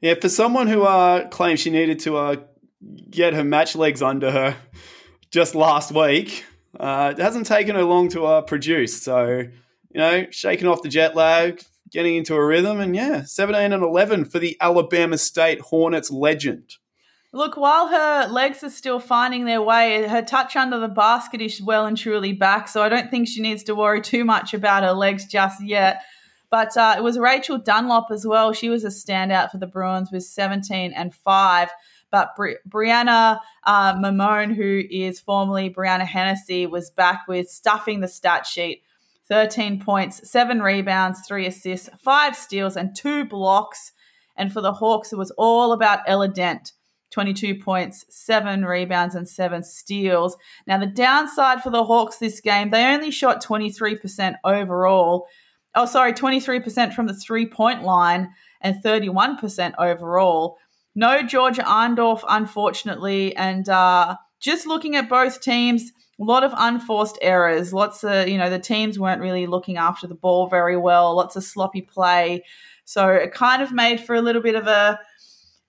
[0.00, 2.36] Yeah, for someone who uh, claims she needed to uh,
[3.10, 4.56] get her match legs under her,
[5.30, 6.44] just last week.
[6.78, 9.02] Uh, it hasn't taken her long to uh, produce.
[9.02, 9.50] So, you
[9.94, 14.24] know, shaking off the jet lag, getting into a rhythm, and yeah, 17 and 11
[14.24, 16.76] for the Alabama State Hornets legend.
[17.34, 21.62] Look, while her legs are still finding their way, her touch under the basket is
[21.62, 22.68] well and truly back.
[22.68, 26.02] So I don't think she needs to worry too much about her legs just yet.
[26.50, 28.52] But uh, it was Rachel Dunlop as well.
[28.52, 31.70] She was a standout for the Bruins with 17 and 5.
[32.10, 38.08] But Bri- Brianna uh, Mamone, who is formerly Brianna Hennessy, was back with stuffing the
[38.08, 38.82] stat sheet
[39.32, 43.92] 13 points, seven rebounds, three assists, five steals, and two blocks.
[44.36, 46.72] And for the Hawks, it was all about Ella Dent.
[47.12, 50.36] 22 points, seven rebounds, and seven steals.
[50.66, 55.26] Now, the downside for the Hawks this game, they only shot 23% overall.
[55.74, 58.28] Oh, sorry, 23% from the three point line
[58.60, 60.58] and 31% overall.
[60.94, 63.34] No Georgia Arndorf, unfortunately.
[63.34, 67.72] And uh, just looking at both teams, a lot of unforced errors.
[67.72, 71.36] Lots of, you know, the teams weren't really looking after the ball very well, lots
[71.36, 72.44] of sloppy play.
[72.84, 74.98] So it kind of made for a little bit of a,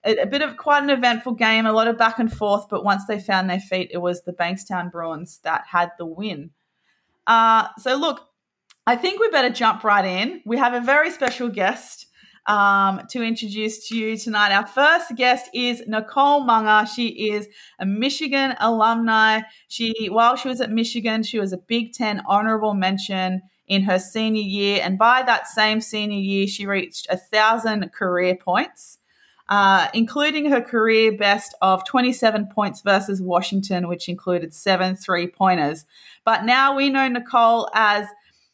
[0.04, 2.68] a, bit of quite an eventful game, a lot of back and forth.
[2.68, 6.50] But once they found their feet, it was the Bankstown Bruins that had the win.
[7.26, 8.28] Uh, so look,
[8.86, 10.42] I think we better jump right in.
[10.44, 12.06] We have a very special guest
[12.46, 14.52] um, to introduce to you tonight.
[14.52, 16.86] Our first guest is Nicole Munger.
[16.86, 19.40] She is a Michigan alumni.
[19.68, 23.98] She, while she was at Michigan, she was a Big Ten honorable mention in her
[23.98, 28.98] senior year, and by that same senior year, she reached a thousand career points.
[29.46, 35.84] Uh, including her career best of 27 points versus Washington, which included seven three pointers.
[36.24, 38.06] But now we know Nicole as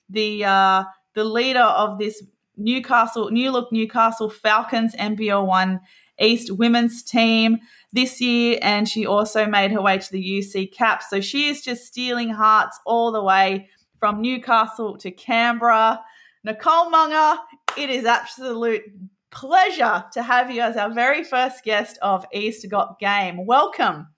[0.09, 2.21] the uh, the leader of this
[2.61, 5.81] Newcastle, New Look Newcastle Falcons NBL One
[6.21, 7.59] East women's team
[7.93, 11.03] this year, and she also made her way to the UC Cap.
[11.03, 13.69] So she is just stealing hearts all the way
[13.99, 16.01] from Newcastle to Canberra.
[16.45, 17.41] Nicole Munger,
[17.77, 18.83] it is absolute
[19.31, 23.47] pleasure to have you as our very first guest of East Got Game.
[23.47, 24.09] Welcome.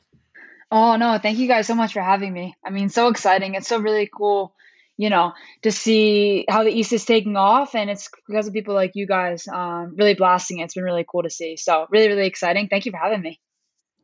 [0.70, 2.54] Oh no, thank you guys so much for having me.
[2.64, 3.54] I mean, so exciting.
[3.54, 4.54] It's so really cool
[5.02, 7.74] you know, to see how the East is taking off.
[7.74, 10.64] And it's because of people like you guys um, really blasting it.
[10.64, 11.56] It's been really cool to see.
[11.56, 12.68] So, really, really exciting.
[12.68, 13.40] Thank you for having me.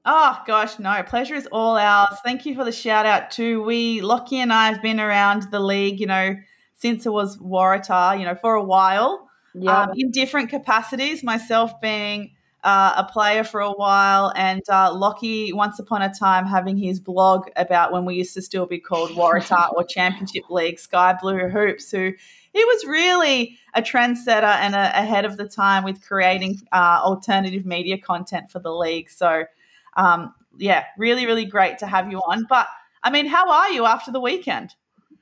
[0.04, 2.16] Oh gosh, no, pleasure is all ours.
[2.24, 3.62] Thank you for the shout out too.
[3.62, 6.34] We Lachy and I have been around the league, you know,
[6.74, 9.28] since it was Waratah, you know, for a while.
[9.54, 9.82] Yeah.
[9.82, 12.32] Um, in different capacities, myself being
[12.68, 17.00] uh, a player for a while, and uh, Lachy, once upon a time, having his
[17.00, 21.48] blog about when we used to still be called Waratah or Championship League, Sky Blue
[21.48, 22.12] Hoops, who
[22.52, 27.64] he was really a trendsetter and a, ahead of the time with creating uh, alternative
[27.64, 29.08] media content for the league.
[29.08, 29.44] So,
[29.96, 32.44] um, yeah, really, really great to have you on.
[32.50, 32.68] But
[33.02, 34.74] I mean, how are you after the weekend?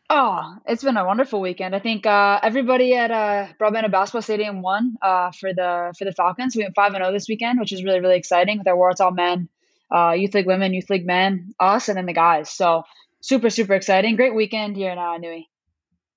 [0.09, 1.75] Oh, it's been a wonderful weekend.
[1.75, 6.13] I think uh, everybody at uh, Broadmeadow Basketball Stadium won uh, for the for the
[6.13, 6.55] Falcons.
[6.55, 8.77] We went five and zero oh this weekend, which is really really exciting with our
[8.77, 9.49] Waratah men,
[9.93, 12.51] uh, youth league women, youth league men, us, and then the guys.
[12.51, 12.85] So
[13.21, 14.15] super super exciting.
[14.15, 15.47] Great weekend here in uh, Newey.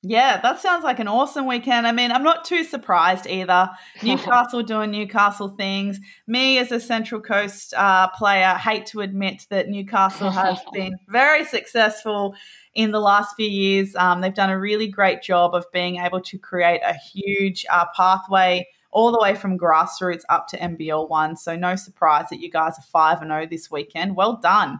[0.01, 1.85] Yeah, that sounds like an awesome weekend.
[1.85, 3.69] I mean, I'm not too surprised either.
[4.03, 5.99] Newcastle doing Newcastle things.
[6.25, 11.43] Me, as a Central Coast uh, player, hate to admit that Newcastle has been very
[11.43, 12.35] successful
[12.73, 13.95] in the last few years.
[13.95, 17.85] Um, they've done a really great job of being able to create a huge uh,
[17.95, 21.35] pathway all the way from grassroots up to NBL one.
[21.35, 24.15] So no surprise that you guys are five and zero oh this weekend.
[24.15, 24.79] Well done.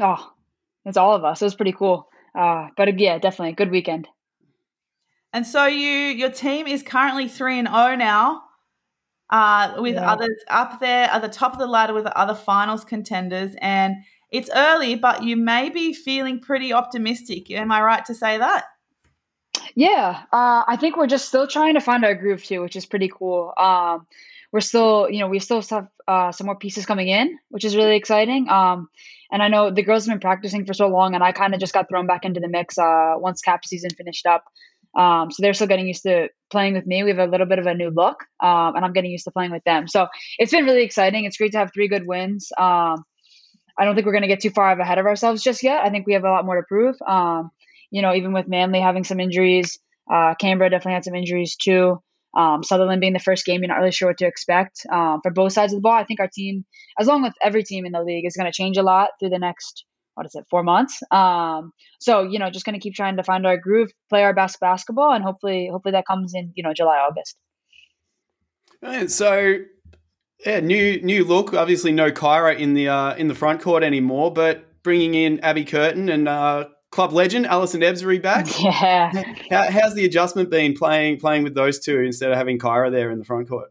[0.00, 0.32] Oh,
[0.84, 1.42] it's all of us.
[1.42, 2.08] It was pretty cool.
[2.34, 4.08] Uh, but yeah, definitely a good weekend.
[5.32, 8.42] And so you your team is currently three and zero oh now.
[9.28, 10.08] Uh, with yeah.
[10.08, 13.96] others up there at the top of the ladder with the other finals contenders, and
[14.30, 17.50] it's early, but you may be feeling pretty optimistic.
[17.50, 18.64] Am I right to say that?
[19.74, 22.86] Yeah, uh, I think we're just still trying to find our groove too, which is
[22.86, 23.52] pretty cool.
[23.56, 24.06] Um,
[24.52, 27.76] we're still, you know, we still have uh, some more pieces coming in, which is
[27.76, 28.48] really exciting.
[28.48, 28.88] Um,
[29.30, 31.60] and I know the girls have been practicing for so long, and I kind of
[31.60, 34.44] just got thrown back into the mix uh, once cap season finished up.
[34.96, 37.02] Um, so they're still getting used to playing with me.
[37.02, 39.30] We have a little bit of a new look, um, and I'm getting used to
[39.30, 39.88] playing with them.
[39.88, 40.06] So
[40.38, 41.26] it's been really exciting.
[41.26, 42.50] It's great to have three good wins.
[42.56, 43.04] Um,
[43.78, 45.84] I don't think we're going to get too far ahead of ourselves just yet.
[45.84, 46.96] I think we have a lot more to prove.
[47.06, 47.50] Um,
[47.90, 49.78] you know, even with Manly having some injuries,
[50.12, 52.00] uh, Canberra definitely had some injuries too.
[52.36, 55.30] Um, Sutherland being the first game, you're not really sure what to expect um, for
[55.30, 55.92] both sides of the ball.
[55.94, 56.66] I think our team,
[56.98, 59.30] as long with every team in the league, is going to change a lot through
[59.30, 59.84] the next
[60.16, 61.02] what is it, four months.
[61.10, 64.34] Um, so you know, just going to keep trying to find our groove, play our
[64.34, 67.36] best basketball, and hopefully, hopefully that comes in you know July, August.
[69.08, 69.58] So
[70.44, 71.54] yeah, new new look.
[71.54, 74.32] Obviously, no Kyra in the uh, in the front court anymore.
[74.32, 78.46] But bringing in Abby Curtin and uh, club legend Alison Ebzery back.
[78.60, 79.10] Yeah.
[79.50, 83.10] How, how's the adjustment been playing playing with those two instead of having Kyra there
[83.10, 83.70] in the front court?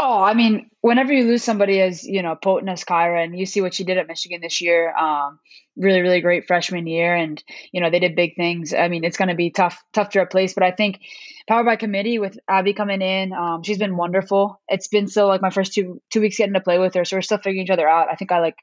[0.00, 3.46] Oh, I mean, whenever you lose somebody as you know potent as Kyra, and you
[3.46, 5.40] see what she did at Michigan this year, um,
[5.76, 8.72] really, really great freshman year, and you know they did big things.
[8.72, 10.54] I mean, it's going to be tough, tough to replace.
[10.54, 11.00] But I think
[11.48, 14.60] power by committee with Abby coming in, um, she's been wonderful.
[14.68, 17.16] It's been so like my first two two weeks getting to play with her, so
[17.16, 18.08] we're still figuring each other out.
[18.08, 18.56] I think I like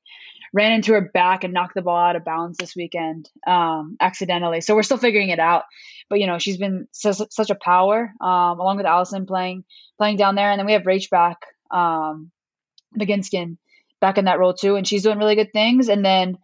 [0.53, 4.61] ran into her back and knocked the ball out of bounds this weekend um, accidentally.
[4.61, 5.63] So we're still figuring it out.
[6.09, 9.63] But you know, she's been such, such a power, um, along with Allison playing
[9.97, 11.37] playing down there, and then we have Rach back,
[11.71, 12.31] um,
[12.97, 13.57] McGinskin
[14.01, 15.89] back in that role too, and she's doing really good things.
[15.89, 16.37] And then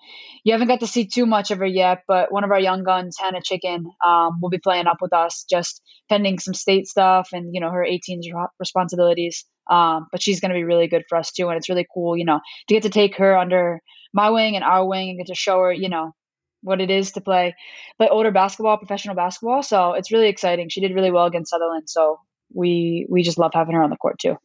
[0.43, 2.83] you haven't got to see too much of her yet, but one of our young
[2.83, 7.29] guns, Hannah Chicken, um, will be playing up with us, just pending some state stuff
[7.33, 8.21] and you know her 18
[8.59, 9.45] responsibilities.
[9.69, 12.17] Um, but she's going to be really good for us too, and it's really cool,
[12.17, 13.79] you know, to get to take her under
[14.13, 16.13] my wing and our wing and get to show her, you know,
[16.61, 17.55] what it is to play
[17.97, 19.63] play older basketball, professional basketball.
[19.63, 20.69] So it's really exciting.
[20.69, 22.19] She did really well against Sutherland, so
[22.53, 24.37] we we just love having her on the court too.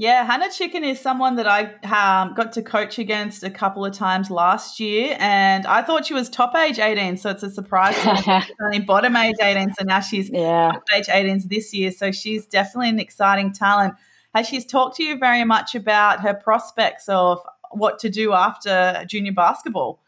[0.00, 3.92] Yeah, Hannah Chicken is someone that I um, got to coach against a couple of
[3.92, 7.94] times last year, and I thought she was top age 18, so it's a surprise.
[7.96, 10.72] She's only bottom age 18, so now she's yeah.
[10.72, 11.90] top age 18s this year.
[11.90, 13.92] So she's definitely an exciting talent.
[14.34, 17.38] Has she talked to you very much about her prospects of
[17.72, 20.00] what to do after junior basketball?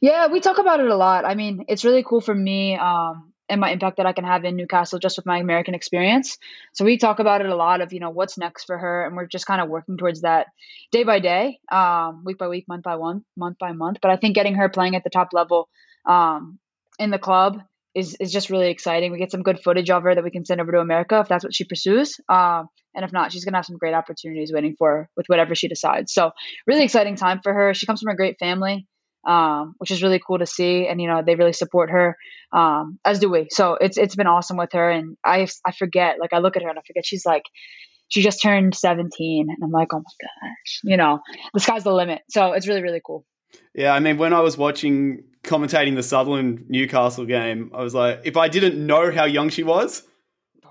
[0.00, 1.24] Yeah, we talk about it a lot.
[1.24, 2.76] I mean, it's really cool for me.
[2.76, 6.36] Um, and my impact that I can have in Newcastle just with my American experience.
[6.74, 9.06] So we talk about it a lot of, you know, what's next for her.
[9.06, 10.48] And we're just kind of working towards that
[10.92, 13.98] day by day, um, week by week, month by one, month by month.
[14.02, 15.68] But I think getting her playing at the top level
[16.06, 16.58] um,
[16.98, 17.62] in the club
[17.94, 19.12] is, is just really exciting.
[19.12, 21.28] We get some good footage of her that we can send over to America if
[21.28, 22.16] that's what she pursues.
[22.28, 25.26] Um, and if not, she's going to have some great opportunities waiting for her with
[25.26, 26.12] whatever she decides.
[26.12, 26.32] So
[26.66, 27.72] really exciting time for her.
[27.72, 28.86] She comes from a great family
[29.28, 30.88] um, which is really cool to see.
[30.88, 32.16] And you know, they really support her,
[32.52, 33.48] um, as do we.
[33.50, 34.90] So it's it's been awesome with her.
[34.90, 37.44] And I I forget, like I look at her and I forget she's like
[38.08, 41.20] she just turned 17, and I'm like, oh my gosh, you know,
[41.52, 42.22] the sky's the limit.
[42.30, 43.26] So it's really really cool.
[43.74, 48.22] Yeah, I mean, when I was watching commentating the Sutherland Newcastle game, I was like,
[48.24, 50.02] if I didn't know how young she was,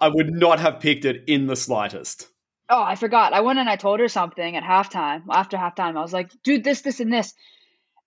[0.01, 2.27] I would not have picked it in the slightest.
[2.69, 3.33] Oh, I forgot.
[3.33, 5.23] I went and I told her something at halftime.
[5.31, 7.33] After halftime, I was like, dude, this, this, and this.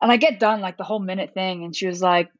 [0.01, 2.31] And I get done like the whole minute thing, and she was like,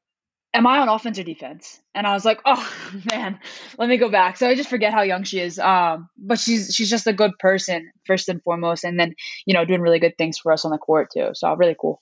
[0.53, 1.81] Am I on offense or defense?
[1.95, 2.73] And I was like, Oh
[3.11, 3.39] man,
[3.79, 4.37] let me go back.
[4.37, 5.59] So I just forget how young she is.
[5.59, 9.15] Um, but she's she's just a good person first and foremost, and then
[9.47, 11.31] you know doing really good things for us on the court too.
[11.35, 12.01] So really cool.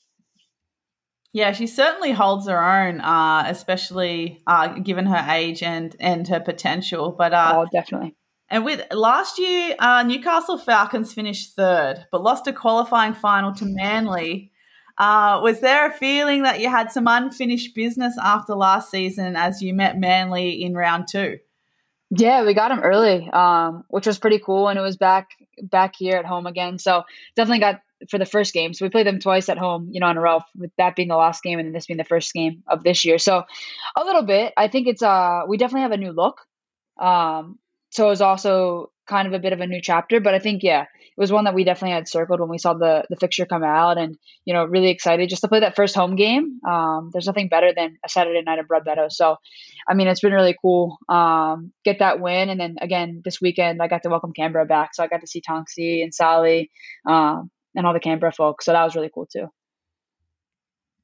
[1.32, 6.40] Yeah, she certainly holds her own, uh, especially uh, given her age and and her
[6.40, 7.14] potential.
[7.16, 8.16] But uh, oh, definitely.
[8.50, 13.66] And with last year, uh, Newcastle Falcons finished third, but lost a qualifying final to
[13.66, 14.52] Manly.
[14.98, 19.62] Uh, was there a feeling that you had some unfinished business after last season as
[19.62, 21.38] you met Manly in round two?
[22.10, 25.30] Yeah, we got him early, um, which was pretty cool, and it was back
[25.62, 26.78] back here at home again.
[26.78, 27.04] So
[27.36, 27.80] definitely got
[28.10, 28.72] for the first game.
[28.74, 30.40] So we played them twice at home, you know, in a row.
[30.56, 33.04] With that being the last game, and then this being the first game of this
[33.04, 33.18] year.
[33.18, 33.44] So
[33.94, 34.52] a little bit.
[34.56, 36.40] I think it's uh we definitely have a new look.
[36.98, 37.58] Um,
[37.90, 40.18] so it was also kind of a bit of a new chapter.
[40.18, 40.86] But I think yeah,
[41.18, 43.98] was one that we definitely had circled when we saw the the fixture come out,
[43.98, 46.60] and you know, really excited just to play that first home game.
[46.66, 49.10] Um, there's nothing better than a Saturday night at Broadmeadow.
[49.10, 49.36] So,
[49.88, 50.96] I mean, it's been really cool.
[51.08, 54.94] Um, get that win, and then again this weekend I got to welcome Canberra back,
[54.94, 56.70] so I got to see Tonksy and Sally
[57.04, 58.64] um, and all the Canberra folks.
[58.64, 59.48] So that was really cool too.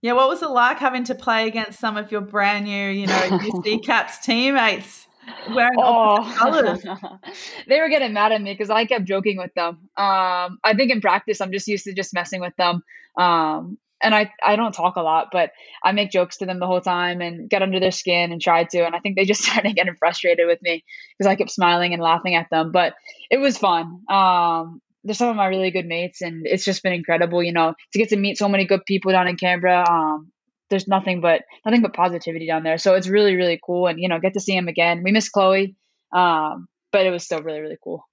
[0.00, 3.06] Yeah, what was it like having to play against some of your brand new, you
[3.06, 5.06] know, UC Caps teammates?
[5.54, 6.34] Wearing oh.
[6.36, 6.84] colors.
[7.68, 9.88] they were getting mad at me because I kept joking with them.
[9.96, 12.82] Um, I think in practice, I'm just used to just messing with them.
[13.16, 16.66] Um, and I, I don't talk a lot, but I make jokes to them the
[16.66, 18.84] whole time and get under their skin and try to.
[18.84, 20.84] And I think they just started getting frustrated with me
[21.16, 22.70] because I kept smiling and laughing at them.
[22.72, 22.94] But
[23.30, 24.02] it was fun.
[24.10, 27.74] Um, they're some of my really good mates, and it's just been incredible, you know,
[27.92, 29.84] to get to meet so many good people down in Canberra.
[29.88, 30.32] Um,
[30.70, 32.78] there's nothing but nothing but positivity down there.
[32.78, 35.02] So it's really really cool, and you know get to see him again.
[35.02, 35.76] We miss Chloe,
[36.12, 38.06] um, but it was still really really cool.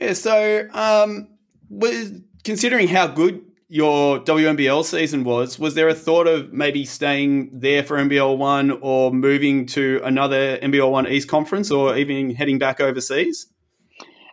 [0.00, 0.12] Yeah.
[0.12, 1.28] So um,
[1.68, 2.12] was
[2.44, 7.82] considering how good your WNBL season was, was there a thought of maybe staying there
[7.82, 12.80] for NBL one or moving to another NBL one East conference or even heading back
[12.80, 13.46] overseas?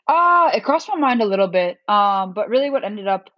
[0.08, 1.78] Uh, it crossed my mind a little bit.
[1.89, 3.30] Um, but really what ended up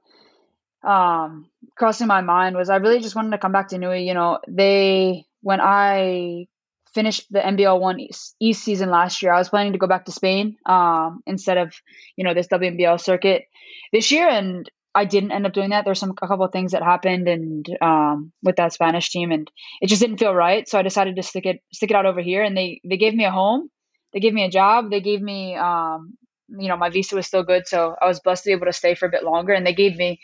[0.84, 4.06] um, crossing my mind was I really just wanted to come back to Newie.
[4.06, 6.48] You know, they when I
[6.94, 10.06] finished the NBL one East, East season last year, I was planning to go back
[10.06, 11.74] to Spain um, instead of
[12.16, 13.46] you know this WNBL circuit
[13.94, 15.86] this year, and I didn't end up doing that.
[15.86, 19.50] There's some a couple of things that happened and um, with that Spanish team, and
[19.82, 20.68] it just didn't feel right.
[20.68, 23.14] So I decided to stick it stick it out over here, and they they gave
[23.14, 23.70] me a home,
[24.14, 26.18] they gave me a job, they gave me um,
[26.50, 28.74] you know my visa was still good, so I was blessed to be able to
[28.74, 30.20] stay for a bit longer, and they gave me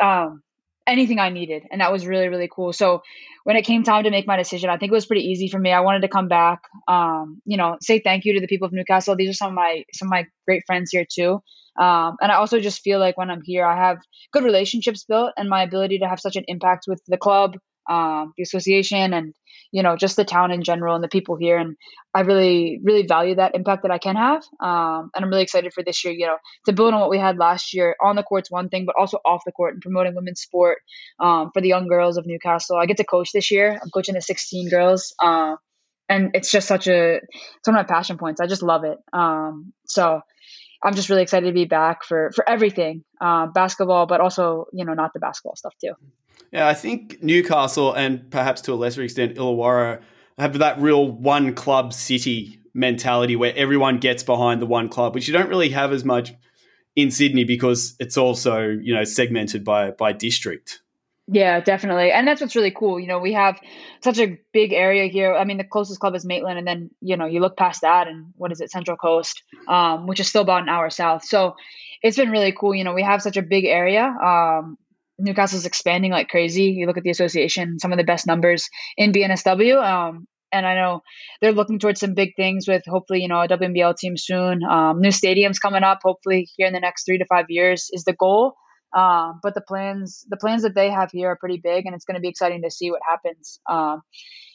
[0.00, 0.42] um,
[0.86, 2.72] anything I needed, and that was really really cool.
[2.72, 3.02] So
[3.44, 5.58] when it came time to make my decision, I think it was pretty easy for
[5.58, 5.72] me.
[5.72, 8.72] I wanted to come back, um, you know, say thank you to the people of
[8.72, 9.16] Newcastle.
[9.16, 11.42] These are some of my some of my great friends here too.
[11.78, 13.98] Um, and I also just feel like when I'm here, I have
[14.32, 17.56] good relationships built, and my ability to have such an impact with the club,
[17.90, 19.34] um, the association, and
[19.72, 21.58] you know just the town in general and the people here.
[21.58, 21.76] And
[22.14, 24.42] I really, really value that impact that I can have.
[24.60, 26.14] Um, and I'm really excited for this year.
[26.14, 26.36] You know,
[26.66, 29.18] to build on what we had last year on the court's one thing, but also
[29.24, 30.78] off the court and promoting women's sport
[31.18, 32.76] um, for the young girls of Newcastle.
[32.76, 33.72] I get to coach this year.
[33.72, 35.14] I'm coaching the 16 girls.
[35.22, 35.56] Uh,
[36.08, 38.40] and it's just such a it's one of my passion points.
[38.40, 38.98] I just love it.
[39.12, 40.20] Um, so
[40.82, 44.84] I'm just really excited to be back for for everything, uh, basketball, but also you
[44.84, 45.94] know not the basketball stuff too.
[46.52, 50.02] Yeah, I think Newcastle and perhaps to a lesser extent Illawarra
[50.38, 55.28] have that real one club city mentality where everyone gets behind the one club, which
[55.28, 56.32] you don't really have as much
[56.96, 60.82] in Sydney because it's also you know segmented by by district.
[61.32, 62.10] Yeah, definitely.
[62.10, 62.98] And that's what's really cool.
[62.98, 63.60] You know, we have
[64.02, 65.32] such a big area here.
[65.32, 68.08] I mean, the closest club is Maitland, and then, you know, you look past that
[68.08, 71.24] and what is it, Central Coast, um, which is still about an hour south.
[71.24, 71.54] So
[72.02, 72.74] it's been really cool.
[72.74, 74.02] You know, we have such a big area.
[74.02, 74.76] Um,
[75.20, 76.64] Newcastle's expanding like crazy.
[76.64, 79.82] You look at the association, some of the best numbers in BNSW.
[79.82, 81.02] Um, and I know
[81.40, 84.64] they're looking towards some big things with hopefully, you know, a WNBL team soon.
[84.64, 88.04] Um, new stadiums coming up, hopefully here in the next three to five years is
[88.04, 88.54] the goal.
[88.96, 92.04] Um, but the plans, the plans that they have here are pretty big, and it's
[92.04, 94.02] going to be exciting to see what happens um,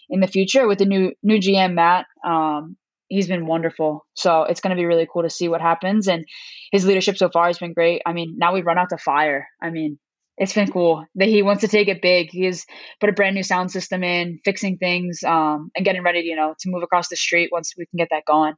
[0.09, 2.05] in the future with the new new GM Matt.
[2.25, 2.75] Um,
[3.07, 6.09] he's been wonderful, so it's going to be really cool to see what happens.
[6.09, 6.25] And
[6.73, 8.01] his leadership so far has been great.
[8.05, 9.47] I mean, now we've run out to fire.
[9.61, 9.99] I mean,
[10.37, 12.29] it's been cool that he wants to take it big.
[12.29, 12.65] He's
[12.99, 16.55] put a brand new sound system in, fixing things, um, and getting ready, you know,
[16.59, 18.53] to move across the street once we can get that going.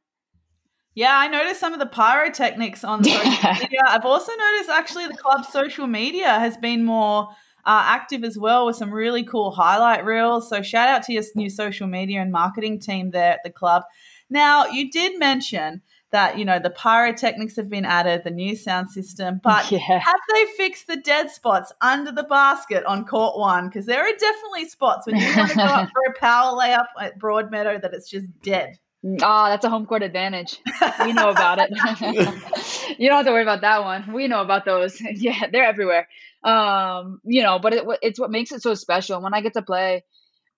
[0.96, 3.82] Yeah, I noticed some of the pyrotechnics on social media.
[3.88, 7.30] I've also noticed actually the club's social media has been more
[7.66, 10.50] uh, active as well with some really cool highlight reels.
[10.50, 13.84] So shout out to your new social media and marketing team there at the club.
[14.30, 15.82] Now, you did mention
[16.12, 20.00] that you know the pyrotechnics have been added, the new sound system, but yeah.
[20.00, 23.68] have they fixed the dead spots under the basket on court one?
[23.68, 26.88] Because there are definitely spots when you want to go up for a power layup
[27.00, 28.78] at Broadmeadow that it's just dead.
[29.06, 30.60] Oh, that's a home court advantage.
[31.06, 31.70] We know about it.
[32.98, 34.12] you don't have to worry about that one.
[34.12, 35.00] We know about those.
[35.00, 36.08] yeah, they're everywhere.
[36.44, 39.22] Um, you know, but it, it's what makes it so special.
[39.22, 40.04] When I get to play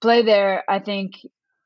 [0.01, 1.15] play there, I think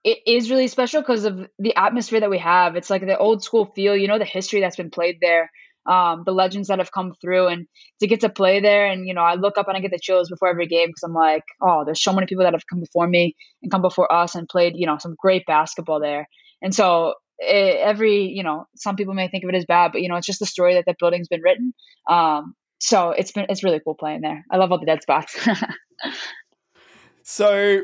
[0.03, 2.75] it is really special because of the atmosphere that we have.
[2.75, 3.95] It's like the old school feel.
[3.95, 5.49] You know, the history that's been played there.
[5.85, 7.67] Um, the legends that have come through and
[7.99, 9.99] to get to play there and you know i look up and i get the
[10.01, 12.79] chills before every game because i'm like oh there's so many people that have come
[12.79, 16.29] before me and come before us and played you know some great basketball there
[16.61, 20.01] and so it, every, you know, some people may think of it as bad, but
[20.01, 21.73] you know, it's just the story that that building's been written.
[22.09, 24.45] Um, so it's been it's really cool playing there.
[24.51, 25.37] I love all the dead spots.
[27.23, 27.81] so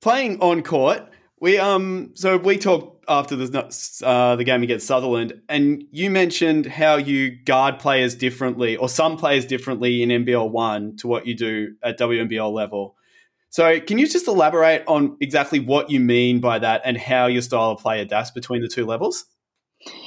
[0.00, 1.02] playing on court,
[1.40, 6.66] we um so we talked after the uh, the game against Sutherland, and you mentioned
[6.66, 11.36] how you guard players differently, or some players differently in NBL one to what you
[11.36, 12.96] do at WNBL level.
[13.50, 17.42] So, can you just elaborate on exactly what you mean by that and how your
[17.42, 19.24] style of play adapts between the two levels?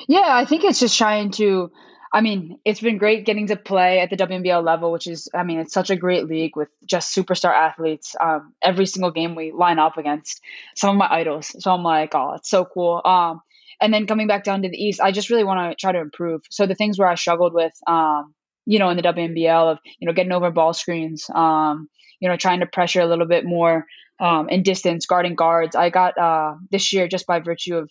[0.08, 1.72] Yeah, I think it's just trying to.
[2.12, 5.44] I mean, it's been great getting to play at the WNBL level, which is, I
[5.44, 8.16] mean, it's such a great league with just superstar athletes.
[8.20, 10.42] Um, every single game we line up against
[10.76, 11.56] some of my idols.
[11.60, 13.02] So I'm like, oh, it's so cool.
[13.06, 13.42] Um,
[13.80, 16.00] and then coming back down to the East, I just really want to try to
[16.00, 16.42] improve.
[16.50, 18.34] So the things where I struggled with, um,
[18.66, 21.90] you know, in the WNBL of, you know, getting over ball screens, um,
[22.20, 23.86] you know, trying to pressure a little bit more
[24.20, 25.76] um, in distance, guarding guards.
[25.76, 27.90] I got uh, this year just by virtue of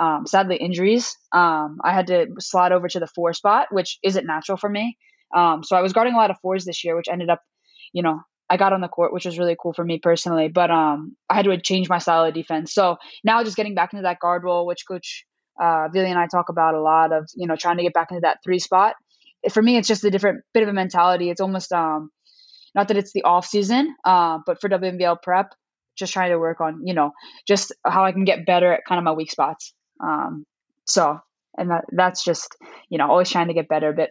[0.00, 1.16] um, sadly injuries.
[1.30, 4.96] Um, I had to slot over to the four spot, which isn't natural for me.
[5.34, 7.42] Um, so I was guarding a lot of fours this year, which ended up,
[7.92, 10.48] you know, I got on the court, which was really cool for me personally.
[10.48, 12.72] But um, I had to change my style of defense.
[12.72, 15.24] So now just getting back into that guard role, which Coach
[15.60, 18.10] uh, Vili and I talk about a lot of, you know, trying to get back
[18.10, 18.94] into that three spot.
[19.52, 21.30] For me, it's just a different bit of a mentality.
[21.30, 22.10] It's almost um,
[22.74, 25.52] not that it's the off season, uh, but for WNBL prep,
[25.96, 27.12] just trying to work on, you know,
[27.46, 29.74] just how I can get better at kind of my weak spots.
[30.02, 30.46] Um,
[30.84, 31.20] so,
[31.56, 32.56] and that that's just,
[32.88, 34.10] you know, always trying to get better But.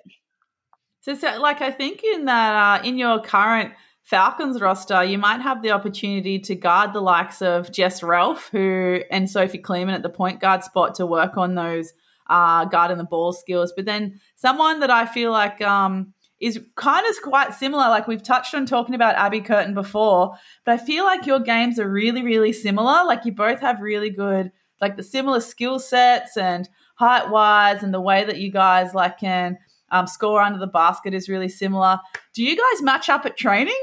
[1.02, 3.74] So, so like I think in that uh, in your current
[4.04, 9.02] Falcons roster, you might have the opportunity to guard the likes of Jess Ralph, who
[9.12, 11.94] and Sophie Kleeman at the point guard spot to work on those
[12.28, 13.74] uh, guarding the ball skills.
[13.76, 17.88] But then someone that I feel like um, is kind of quite similar.
[17.90, 20.36] Like we've touched on talking about Abby Curtin before,
[20.66, 23.04] but I feel like your games are really, really similar.
[23.06, 27.94] Like you both have really good, like the similar skill sets and height wise, and
[27.94, 29.58] the way that you guys like can
[29.92, 32.00] um, score under the basket is really similar.
[32.34, 33.80] Do you guys match up at training?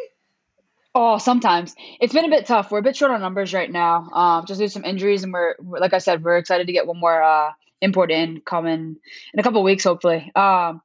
[0.95, 2.71] Oh, sometimes it's been a bit tough.
[2.71, 4.09] We're a bit short on numbers right now.
[4.13, 6.87] Um, just due to some injuries, and we're like I said, we're excited to get
[6.87, 8.97] one more uh, import in coming
[9.35, 10.33] in a couple weeks, hopefully.
[10.35, 10.81] Um,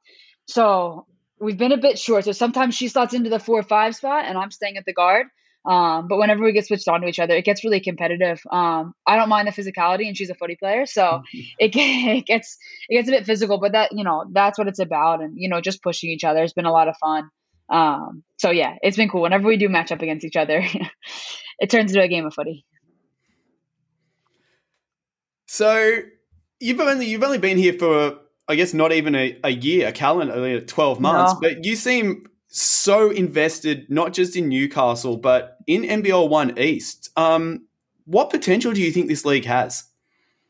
[0.46, 1.06] so
[1.40, 2.24] we've been a bit short.
[2.24, 4.92] So sometimes she slots into the four or five spot, and I'm staying at the
[4.92, 5.28] guard.
[5.64, 8.42] Um, but whenever we get switched on to each other, it gets really competitive.
[8.50, 12.58] Um, I don't mind the physicality, and she's a footy player, so it, it gets
[12.88, 13.58] it gets a bit physical.
[13.58, 16.40] But that you know that's what it's about, and you know just pushing each other
[16.40, 17.30] has been a lot of fun.
[17.68, 19.22] Um, so yeah, it's been cool.
[19.22, 20.64] Whenever we do match up against each other,
[21.58, 22.64] it turns into a game of footy.
[25.46, 26.00] So
[26.58, 29.92] you've only you've only been here for I guess not even a, a year, a
[29.92, 31.40] calendar, twelve months, no.
[31.40, 37.10] but you seem so invested not just in Newcastle but in NBL One East.
[37.16, 37.66] Um,
[38.04, 39.84] what potential do you think this league has?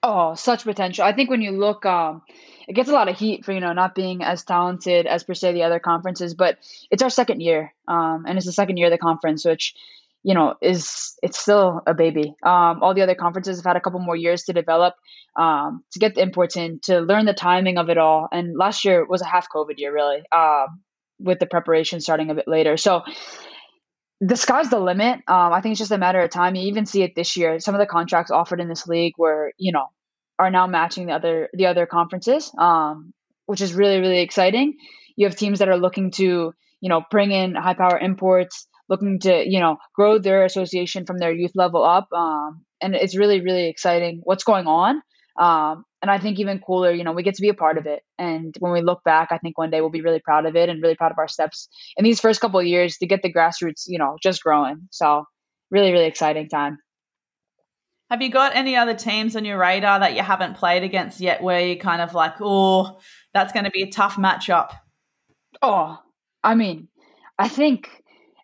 [0.02, 1.04] Oh, such potential!
[1.04, 2.22] I think when you look, um,
[2.66, 5.34] it gets a lot of heat for you know not being as talented as per
[5.34, 6.58] se the other conferences, but
[6.90, 9.76] it's our second year, um, and it's the second year of the conference, which
[10.24, 12.34] you know is it's still a baby.
[12.42, 14.94] Um, all the other conferences have had a couple more years to develop,
[15.36, 18.26] um, to get the imports in, to learn the timing of it all.
[18.32, 20.80] And last year was a half COVID year, really, um,
[21.22, 22.76] with the preparation starting a bit later.
[22.76, 23.02] So
[24.20, 25.16] the sky's the limit.
[25.26, 26.54] Um, I think it's just a matter of time.
[26.54, 27.58] You even see it this year.
[27.58, 29.86] Some of the contracts offered in this league were, you know,
[30.38, 33.12] are now matching the other the other conferences, um,
[33.46, 34.76] which is really really exciting.
[35.16, 39.18] You have teams that are looking to, you know, bring in high power imports, looking
[39.20, 43.40] to, you know, grow their association from their youth level up, um, and it's really
[43.40, 45.02] really exciting what's going on.
[45.38, 47.86] Um, and I think even cooler, you know, we get to be a part of
[47.86, 48.02] it.
[48.18, 50.68] And when we look back, I think one day we'll be really proud of it
[50.68, 53.32] and really proud of our steps in these first couple of years to get the
[53.32, 54.88] grassroots, you know, just growing.
[54.90, 55.24] So
[55.70, 56.78] really, really exciting time.
[58.10, 61.40] Have you got any other teams on your radar that you haven't played against yet
[61.40, 62.98] where you're kind of like, oh,
[63.32, 64.70] that's going to be a tough matchup?
[65.62, 65.98] Oh,
[66.42, 66.88] I mean,
[67.38, 67.88] I think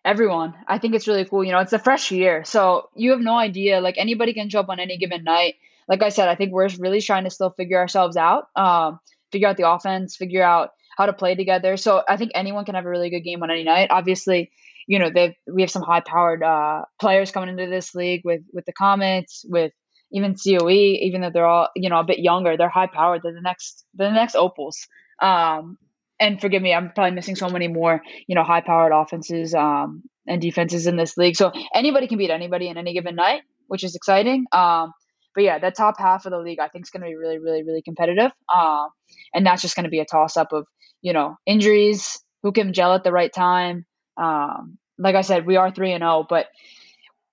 [0.05, 0.55] everyone.
[0.65, 1.43] I think it's really cool.
[1.43, 2.45] You know, it's a fresh year.
[2.45, 3.81] So you have no idea.
[3.81, 5.55] Like anybody can jump on any given night
[5.89, 8.99] like I said, I think we're really trying to still figure ourselves out, um,
[9.31, 11.77] figure out the offense, figure out how to play together.
[11.77, 13.87] So I think anyone can have a really good game on any night.
[13.89, 14.51] Obviously,
[14.87, 18.41] you know, they we have some high powered uh, players coming into this league with
[18.53, 19.73] with the Comets, with
[20.11, 23.21] even COE, even though they're all you know a bit younger, they're high powered.
[23.23, 24.87] They're the next they're the next opals.
[25.21, 25.77] Um,
[26.19, 30.03] and forgive me, I'm probably missing so many more you know high powered offenses um,
[30.27, 31.35] and defenses in this league.
[31.35, 34.45] So anybody can beat anybody in any given night, which is exciting.
[34.51, 34.93] Um,
[35.39, 37.39] but yeah, the top half of the league I think is going to be really,
[37.39, 38.29] really, really competitive.
[38.53, 38.89] Um,
[39.33, 40.67] and that's just going to be a toss up of
[41.01, 43.85] you know injuries, who can gel at the right time.
[44.17, 46.47] Um, like I said, we are three and zero, oh, but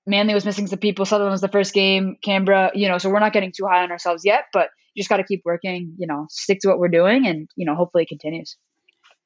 [0.06, 1.04] Manly was missing some people.
[1.04, 2.16] Sutherland was the first game.
[2.22, 5.08] Canberra, you know, so we're not getting too high on ourselves yet, but you just
[5.08, 5.96] got to keep working.
[5.98, 8.56] You know, stick to what we're doing, and you know, hopefully it continues.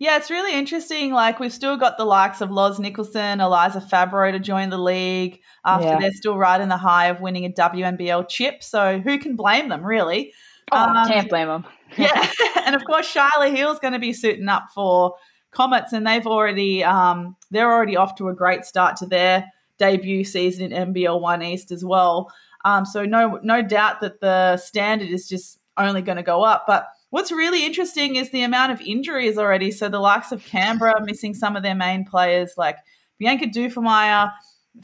[0.00, 1.12] Yeah, it's really interesting.
[1.12, 5.40] Like we've still got the likes of Loz Nicholson, Eliza Fabro to join the league
[5.62, 5.98] after yeah.
[5.98, 8.62] they're still riding the high of winning a WNBL chip.
[8.62, 10.32] So who can blame them, really?
[10.72, 11.66] Oh, um, can't blame them.
[11.98, 12.30] yeah,
[12.64, 15.16] and of course Shyla Heal's going to be suiting up for
[15.50, 20.24] Comets, and they've already um, they're already off to a great start to their debut
[20.24, 22.32] season in NBL One East as well.
[22.64, 26.64] Um, so no no doubt that the standard is just only going to go up,
[26.66, 29.70] but What's really interesting is the amount of injuries already.
[29.70, 32.78] So the likes of Canberra missing some of their main players, like
[33.18, 34.32] Bianca Dufemeier,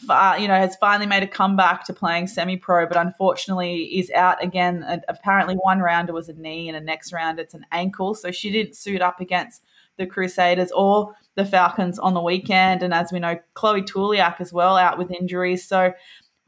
[0.08, 4.42] uh, you know, has finally made a comeback to playing semi-pro, but unfortunately is out
[4.42, 4.84] again.
[4.86, 8.14] And apparently, one rounder was a knee, and the next round it's an ankle.
[8.14, 9.62] So she didn't suit up against
[9.96, 12.82] the Crusaders or the Falcons on the weekend.
[12.82, 15.66] And as we know, Chloe Tuliak as well out with injuries.
[15.66, 15.92] So,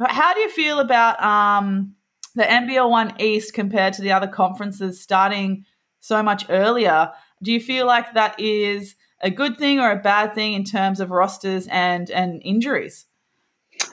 [0.00, 1.94] how do you feel about um,
[2.38, 5.64] the NBL One East compared to the other conferences starting
[6.00, 7.12] so much earlier.
[7.42, 11.00] Do you feel like that is a good thing or a bad thing in terms
[11.00, 13.06] of rosters and and injuries?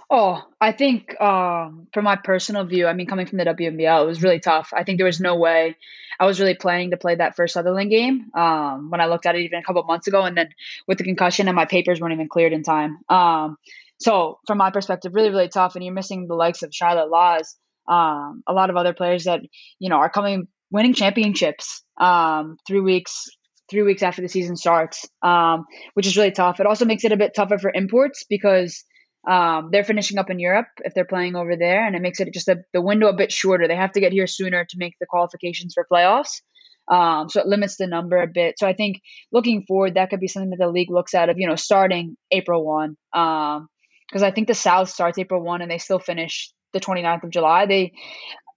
[0.10, 4.08] Oh, I think um, from my personal view, I mean, coming from the WNBL, it
[4.08, 4.72] was really tough.
[4.76, 5.76] I think there was no way
[6.20, 9.36] I was really planning to play that first Sutherland game um, when I looked at
[9.36, 10.50] it even a couple months ago, and then
[10.88, 13.00] with the concussion and my papers weren't even cleared in time.
[13.10, 13.58] Um,
[14.00, 15.76] so from my perspective, really, really tough.
[15.76, 17.56] And you're missing the likes of Charlotte Laws,
[17.88, 19.42] um, a lot of other players that
[19.80, 23.26] you know are coming winning championships um, three weeks
[23.70, 25.66] three weeks after the season starts, um,
[25.96, 26.60] which is really tough.
[26.60, 28.84] It also makes it a bit tougher for imports because
[29.28, 32.32] um, they're finishing up in Europe if they're playing over there, and it makes it
[32.34, 33.68] just a, the window a bit shorter.
[33.68, 36.42] They have to get here sooner to make the qualifications for playoffs.
[36.88, 38.60] Um, so it limits the number a bit.
[38.60, 41.40] So I think looking forward, that could be something that the league looks at of,
[41.40, 42.96] you know, starting April 1.
[43.14, 43.68] Um,
[44.08, 47.30] because I think the South starts April 1 and they still finish the 29th of
[47.32, 47.66] July.
[47.66, 47.94] They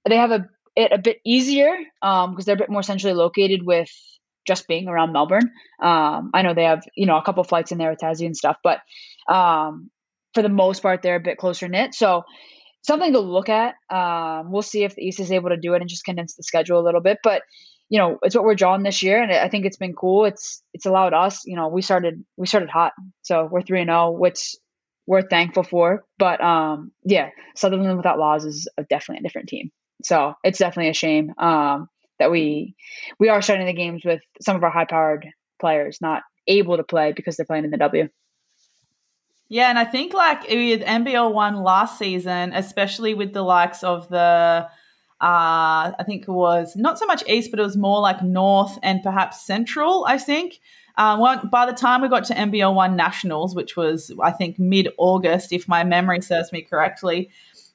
[0.06, 0.46] they have a
[0.76, 3.90] it a bit easier um because they're a bit more centrally located with
[4.46, 5.52] just being around Melbourne.
[5.80, 8.36] Um, I know they have you know a couple flights in there with Tassie and
[8.36, 8.80] stuff, but
[9.32, 9.90] um,
[10.34, 11.94] for the most part they're a bit closer knit.
[11.94, 12.24] So
[12.82, 13.74] something to look at.
[13.90, 16.42] Um, we'll see if the East is able to do it and just condense the
[16.42, 17.42] schedule a little bit, but
[17.88, 20.62] you know it's what we're drawing this year and i think it's been cool it's
[20.74, 22.92] it's allowed us you know we started we started hot
[23.22, 24.56] so we're 3 and 0 which
[25.08, 29.70] we're thankful for but um yeah sutherland without laws is a, definitely a different team
[30.02, 31.88] so it's definitely a shame um
[32.18, 32.76] that we
[33.18, 35.26] we are starting the games with some of our high powered
[35.58, 38.08] players not able to play because they're playing in the w
[39.50, 44.06] yeah, and I think like with NBL one last season, especially with the likes of
[44.10, 44.68] the
[45.20, 48.78] uh, I think it was not so much east, but it was more like north
[48.82, 50.60] and perhaps central, I think.
[50.98, 54.88] Uh, by the time we got to NBL 1 Nationals, which was, I think, mid
[54.98, 57.30] August, if my memory serves me correctly,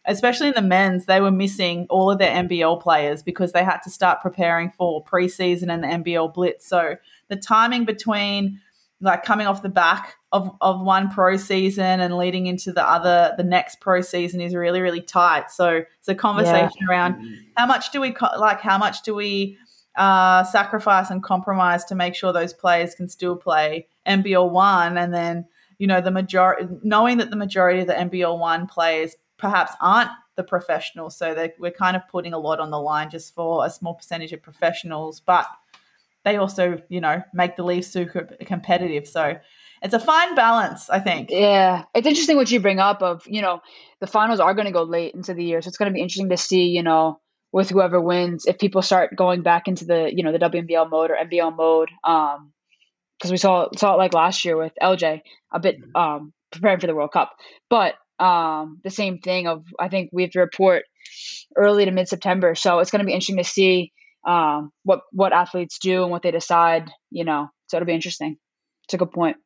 [0.05, 3.78] especially in the men's, they were missing all of their NBL players because they had
[3.84, 6.67] to start preparing for preseason and the NBL Blitz.
[6.67, 6.97] So
[7.30, 8.59] the timing between
[8.99, 13.34] like coming off the back of, of one pro season and leading into the other
[13.38, 16.88] the next pro season is really really tight so it's a conversation yeah.
[16.88, 19.57] around how much do we co- like how much do we
[19.95, 25.13] uh, sacrifice and compromise to make sure those players can still play NBL one and
[25.13, 25.45] then
[25.77, 30.09] you know the majority knowing that the majority of the NBL one players perhaps aren't
[30.35, 33.69] the professionals so we're kind of putting a lot on the line just for a
[33.69, 35.47] small percentage of professionals but
[36.23, 39.07] they also, you know, make the league super competitive.
[39.07, 39.37] So
[39.81, 41.29] it's a fine balance, I think.
[41.29, 41.83] Yeah.
[41.93, 43.61] It's interesting what you bring up of, you know,
[43.99, 45.61] the finals are going to go late into the year.
[45.61, 47.19] So it's going to be interesting to see, you know,
[47.53, 51.11] with whoever wins, if people start going back into the, you know, the WNBL mode
[51.11, 51.89] or NBL mode.
[52.03, 52.51] Um,
[53.17, 55.21] because we saw saw it like last year with LJ
[55.53, 57.31] a bit um preparing for the World Cup.
[57.69, 60.83] But um the same thing of I think we have to report
[61.55, 62.53] early to mid September.
[62.55, 63.93] So it's gonna be interesting to see
[64.27, 66.89] um, what what athletes do and what they decide.
[67.11, 68.37] You know, so it'll be interesting.
[68.85, 69.37] It's a good point.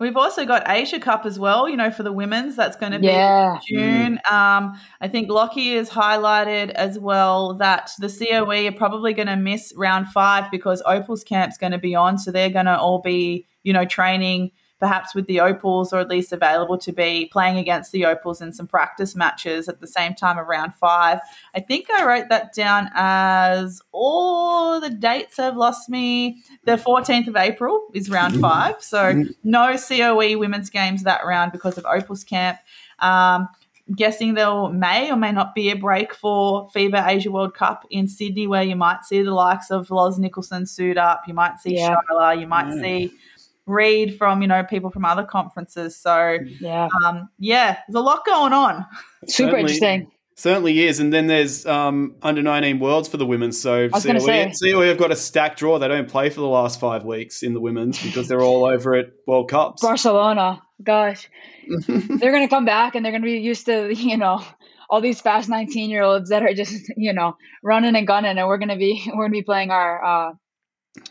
[0.00, 2.56] We've also got Asia Cup as well, you know, for the women's.
[2.56, 3.58] That's going to be yeah.
[3.66, 4.18] June.
[4.26, 4.32] Mm.
[4.32, 9.36] Um, I think Lachy has highlighted as well that the COE are probably going to
[9.36, 12.16] miss round five because Opals camp's going to be on.
[12.16, 16.08] So they're going to all be, you know, training perhaps with the Opals or at
[16.08, 20.14] least available to be playing against the Opals in some practice matches at the same
[20.14, 21.20] time of round five.
[21.54, 26.42] I think I wrote that down as all the dates have lost me.
[26.64, 28.42] The 14th of April is round mm-hmm.
[28.42, 28.82] five.
[28.82, 29.30] So mm-hmm.
[29.44, 32.58] no COE women's games that round because of Opals camp.
[32.98, 33.48] Um,
[33.94, 38.06] guessing there may or may not be a break for FIBA Asia World Cup in
[38.08, 41.76] Sydney, where you might see the likes of Loz Nicholson suit up, you might see
[41.76, 41.96] yeah.
[42.10, 42.82] Shyla, you might yeah.
[42.82, 43.12] see
[43.70, 45.96] read from you know people from other conferences.
[45.96, 48.86] So yeah, um, yeah, there's a lot going on.
[49.26, 50.10] Super certainly, interesting.
[50.36, 53.52] Certainly is, and then there's um, under 19 worlds for the women.
[53.52, 55.78] So COE, COE have got a stacked draw.
[55.78, 58.94] They don't play for the last five weeks in the women's because they're all over
[58.94, 59.82] at World Cups.
[59.82, 61.28] Barcelona, gosh,
[61.68, 64.42] they're going to come back and they're going to be used to you know
[64.88, 68.48] all these fast 19 year olds that are just you know running and gunning, and
[68.48, 70.32] we're going to be we're going to be playing our uh,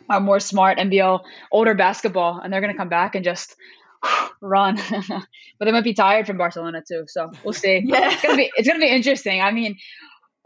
[0.10, 1.22] are more smart NBL
[1.52, 3.56] older basketball, and they're going to come back and just
[4.42, 4.76] run.
[5.10, 7.84] but they might be tired from Barcelona too, so we'll see.
[7.86, 8.12] Yeah.
[8.12, 9.42] It's gonna be it's gonna be interesting.
[9.42, 9.78] I mean,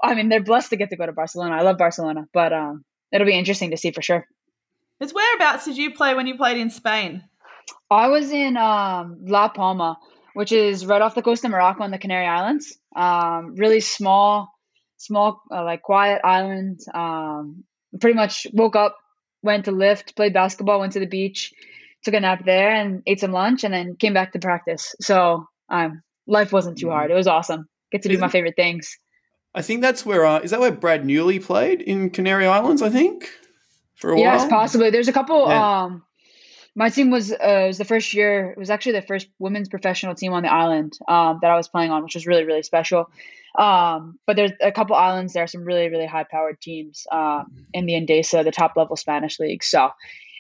[0.02, 1.56] I mean they're blessed to get to go to Barcelona.
[1.56, 4.28] I love Barcelona, but um, it'll be interesting to see for sure.
[5.00, 7.24] It's whereabouts did you play when you played in Spain?
[7.90, 9.98] I was in um, La Palma,
[10.34, 12.78] which is right off the coast of Morocco on the Canary Islands.
[12.96, 14.50] Um, really small,
[14.98, 16.80] small, uh, like quiet island.
[16.94, 17.64] Um,
[18.00, 18.98] pretty much woke up
[19.44, 21.54] went to lift, played basketball, went to the beach,
[22.04, 24.96] took a nap there, and ate some lunch, and then came back to practice.
[25.00, 27.12] So um, life wasn't too hard.
[27.12, 27.68] It was awesome.
[27.92, 28.98] Get to do my favorite things.
[29.54, 32.82] I think that's where uh, is that where Brad Newley played in Canary Islands.
[32.82, 33.30] I think
[33.96, 34.42] for a yes, while.
[34.42, 34.90] Yes, possibly.
[34.90, 35.48] There's a couple.
[35.48, 35.84] Yeah.
[35.84, 36.04] Um,
[36.76, 38.52] my team was uh, was the first year.
[38.52, 41.68] It was actually the first women's professional team on the island um, that I was
[41.68, 43.10] playing on, which was really really special.
[43.58, 45.34] Um, but there's a couple islands.
[45.34, 47.44] There are some really, really high powered teams uh,
[47.74, 49.64] in the Endesa, the top level Spanish league.
[49.64, 49.92] So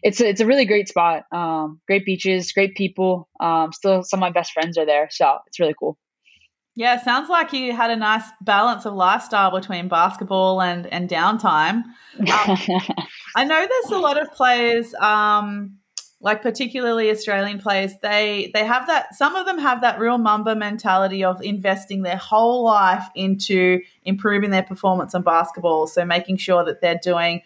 [0.02, 1.26] it's a, it's a really great spot.
[1.32, 3.30] Um, great beaches, great people.
[3.40, 5.10] Um, still, some of my best friends are there.
[5.12, 5.98] So it's really cool.
[6.76, 11.84] Yeah, sounds like you had a nice balance of lifestyle between basketball and and downtime.
[11.84, 12.26] Um,
[13.36, 14.92] I know there's a lot of players.
[14.96, 15.78] Um,
[16.24, 19.14] like particularly Australian players, they they have that.
[19.14, 24.50] Some of them have that real Mamba mentality of investing their whole life into improving
[24.50, 25.86] their performance on basketball.
[25.86, 27.42] So making sure that they're doing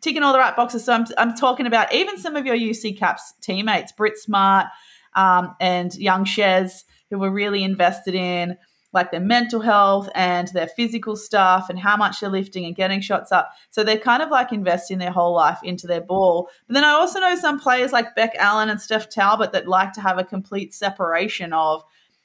[0.00, 0.84] ticking all the right boxes.
[0.84, 4.66] So I'm, I'm talking about even some of your UC Caps teammates, Britt Smart
[5.14, 8.56] um, and young Shez, who were really invested in
[8.92, 13.00] like their mental health and their physical stuff and how much they're lifting and getting
[13.00, 13.52] shots up.
[13.70, 16.50] So they're kind of like investing their whole life into their ball.
[16.66, 19.92] But then I also know some players like Beck Allen and Steph Talbot that like
[19.94, 21.82] to have a complete separation of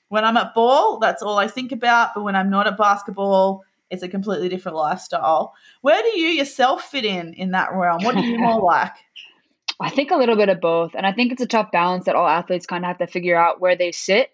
[0.10, 2.14] when I'm at ball, that's all I think about.
[2.16, 5.54] But when I'm not at basketball, it's a completely different lifestyle.
[5.82, 8.04] Where do you yourself fit in in that realm?
[8.04, 8.94] What do you more like?
[9.80, 10.96] I think a little bit of both.
[10.96, 13.38] And I think it's a tough balance that all athletes kind of have to figure
[13.38, 14.32] out where they sit.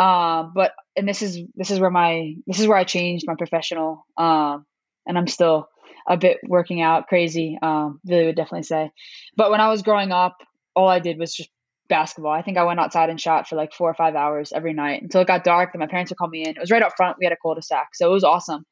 [0.00, 3.34] Um, but and this is this is where my this is where I changed my
[3.34, 4.06] professional.
[4.16, 4.64] Um,
[5.06, 5.68] and I'm still
[6.08, 7.58] a bit working out crazy.
[7.60, 8.90] Um, Really would definitely say.
[9.36, 10.38] But when I was growing up,
[10.74, 11.50] all I did was just
[11.88, 12.32] basketball.
[12.32, 15.02] I think I went outside and shot for like four or five hours every night
[15.02, 15.72] until it got dark.
[15.72, 16.56] Then my parents would call me in.
[16.56, 17.18] It was right up front.
[17.18, 18.64] We had a cul-de-sac, so it was awesome.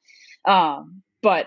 [0.47, 1.47] Um, but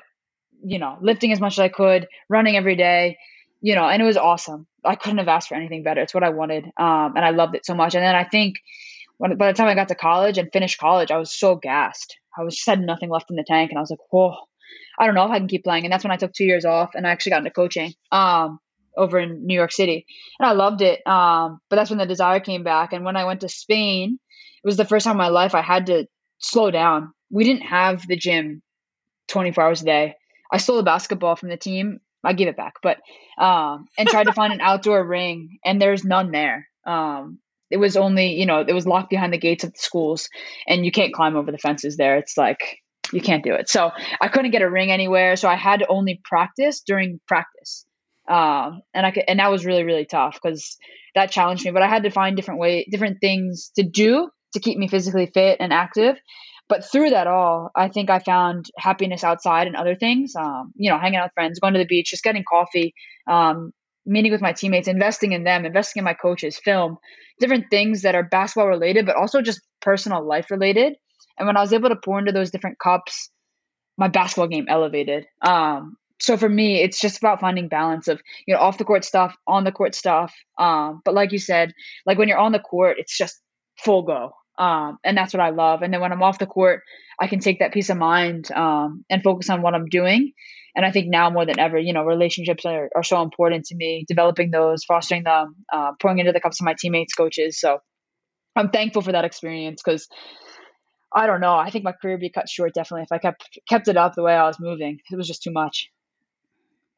[0.63, 3.17] you know, lifting as much as I could, running every day,
[3.61, 4.67] you know, and it was awesome.
[4.85, 6.01] I couldn't have asked for anything better.
[6.01, 7.95] It's what I wanted, um, and I loved it so much.
[7.95, 8.57] And then I think
[9.21, 12.17] when by the time I got to college and finished college, I was so gassed.
[12.35, 14.35] I was just had nothing left in the tank, and I was like, whoa.
[14.97, 15.83] I don't know if I can keep playing.
[15.85, 17.93] And that's when I took two years off and I actually got into coaching.
[18.11, 18.59] Um,
[18.97, 20.05] over in New York City,
[20.39, 21.05] and I loved it.
[21.07, 22.91] Um, but that's when the desire came back.
[22.91, 24.19] And when I went to Spain,
[24.63, 26.07] it was the first time in my life I had to
[26.39, 27.13] slow down.
[27.29, 28.61] We didn't have the gym
[29.29, 30.15] 24 hours a day.
[30.51, 31.99] I stole a basketball from the team.
[32.23, 32.97] I gave it back, but
[33.37, 36.67] um, and tried to find an outdoor ring, and there's none there.
[36.85, 37.39] Um,
[37.71, 40.29] it was only you know it was locked behind the gates of the schools,
[40.67, 42.17] and you can't climb over the fences there.
[42.17, 42.79] It's like
[43.11, 43.69] you can't do it.
[43.69, 45.35] So I couldn't get a ring anywhere.
[45.35, 47.85] So I had to only practice during practice.
[48.29, 50.77] Um, and I could, and that was really really tough because
[51.15, 51.71] that challenged me.
[51.71, 55.29] But I had to find different way, different things to do to keep me physically
[55.33, 56.17] fit and active.
[56.69, 60.35] But through that all, I think I found happiness outside and other things.
[60.37, 62.93] Um, you know, hanging out with friends, going to the beach, just getting coffee,
[63.29, 63.71] um,
[64.05, 66.97] meeting with my teammates, investing in them, investing in my coaches, film,
[67.39, 70.95] different things that are basketball related, but also just personal life related.
[71.37, 73.29] And when I was able to pour into those different cups,
[73.97, 75.25] my basketball game elevated.
[75.41, 79.03] Um, so for me, it's just about finding balance of you know off the court
[79.03, 80.33] stuff, on the court stuff.
[80.57, 81.73] Um, but like you said,
[82.05, 83.41] like when you're on the court, it's just
[83.83, 85.81] full go, um, and that's what I love.
[85.81, 86.81] And then when I'm off the court,
[87.19, 90.33] I can take that peace of mind um, and focus on what I'm doing.
[90.75, 93.75] And I think now more than ever, you know, relationships are, are so important to
[93.75, 94.05] me.
[94.07, 97.59] Developing those, fostering them, uh, pouring into the cups of my teammates, coaches.
[97.59, 97.79] So
[98.55, 100.07] I'm thankful for that experience because
[101.13, 101.55] I don't know.
[101.55, 104.15] I think my career would be cut short definitely if I kept kept it up
[104.15, 104.99] the way I was moving.
[105.11, 105.89] It was just too much.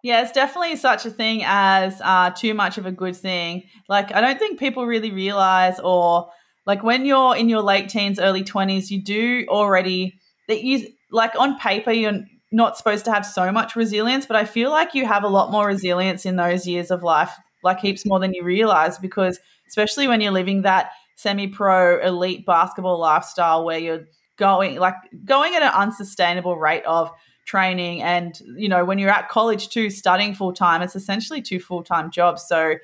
[0.04, 3.64] Yeah, it's definitely such a thing as uh, too much of a good thing.
[3.88, 6.30] Like, I don't think people really realize, or
[6.66, 10.20] like when you're in your late teens, early 20s, you do already,
[10.50, 12.20] that you, like on paper, you're
[12.54, 15.52] not supposed to have so much resilience, but I feel like you have a lot
[15.52, 17.32] more resilience in those years of life,
[17.64, 22.46] like heaps more than you realize, because especially when you're living that semi pro elite
[22.46, 24.06] basketball lifestyle where you're
[24.38, 24.96] going, like,
[25.26, 27.12] going at an unsustainable rate of,
[27.46, 31.60] training and you know when you're at college too studying full time it's essentially two
[31.60, 32.46] full time jobs.
[32.48, 32.76] So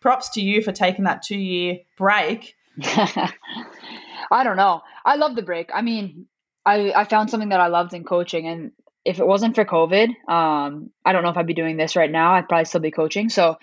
[0.00, 2.54] props to you for taking that 2 year break.
[2.82, 4.82] I don't know.
[5.04, 5.70] I love the break.
[5.72, 6.26] I mean
[6.66, 8.72] I I found something that I loved in coaching and
[9.04, 12.10] if it wasn't for covid um I don't know if I'd be doing this right
[12.10, 12.34] now.
[12.34, 13.28] I'd probably still be coaching.
[13.28, 13.56] So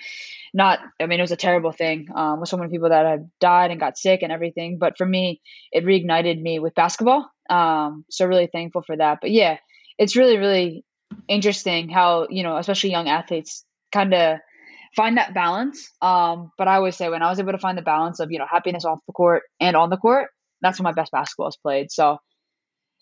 [0.51, 3.29] not i mean it was a terrible thing um, with so many people that had
[3.39, 4.77] died and got sick and everything.
[4.79, 7.29] But for me it reignited me with basketball.
[7.49, 9.19] Um, so really thankful for that.
[9.21, 9.57] But yeah
[9.97, 10.83] it's really really
[11.27, 14.39] interesting how you know especially young athletes kind of
[14.95, 15.91] find that balance.
[16.01, 18.39] Um, but i always say when i was able to find the balance of you
[18.39, 20.29] know happiness off the court and on the court
[20.61, 21.91] that's when my best basketball is played.
[21.91, 22.17] So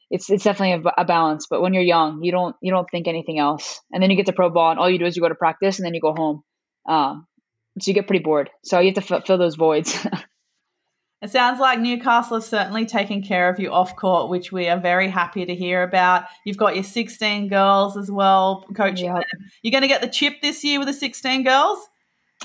[0.10, 3.08] it's it's definitely a, a, balance but when you're young you don't you don't think
[3.08, 5.22] anything else and then you get to pro ball and all you do is you
[5.22, 6.44] go to practice and then you go home
[6.88, 7.28] um,
[7.80, 10.08] so you get pretty bored so you have to f- fill those voids
[11.22, 14.80] It sounds like Newcastle have certainly taken care of you off court, which we are
[14.80, 16.26] very happy to hear about.
[16.46, 19.16] You've got your 16 girls as well, coaching yep.
[19.16, 19.50] them.
[19.64, 21.80] You're going to get the chip this year with the 16 girls?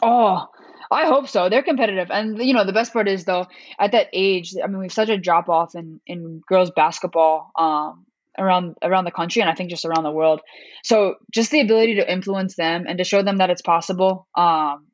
[0.03, 0.47] Oh,
[0.93, 1.49] I hope so.
[1.49, 2.11] They're competitive.
[2.11, 3.47] And, you know, the best part is, though,
[3.79, 8.07] at that age, I mean, we've such a drop off in, in girls basketball um,
[8.39, 10.41] around around the country and I think just around the world.
[10.85, 14.87] So just the ability to influence them and to show them that it's possible um,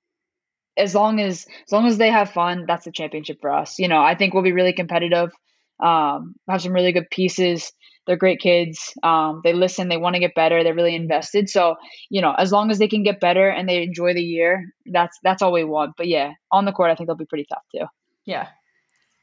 [0.79, 3.79] as long as as long as they have fun, that's the championship for us.
[3.79, 5.33] You know, I think we'll be really competitive.
[5.81, 7.73] Um, have some really good pieces.
[8.09, 8.93] They're great kids.
[9.05, 9.89] Um, they listen.
[9.89, 10.65] They want to get better.
[10.65, 11.49] They're really invested.
[11.49, 11.77] So
[12.11, 15.17] you know, as long as they can get better and they enjoy the year, that's
[15.23, 15.93] that's all we want.
[15.97, 17.85] But yeah, on the court, I think they'll be pretty tough too.
[18.25, 18.49] Yeah.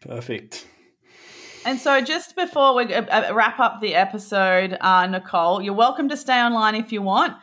[0.02, 0.68] Perfect.
[1.66, 6.08] And so, just before we uh, uh, wrap up the episode, uh, Nicole, you're welcome
[6.10, 7.36] to stay online if you want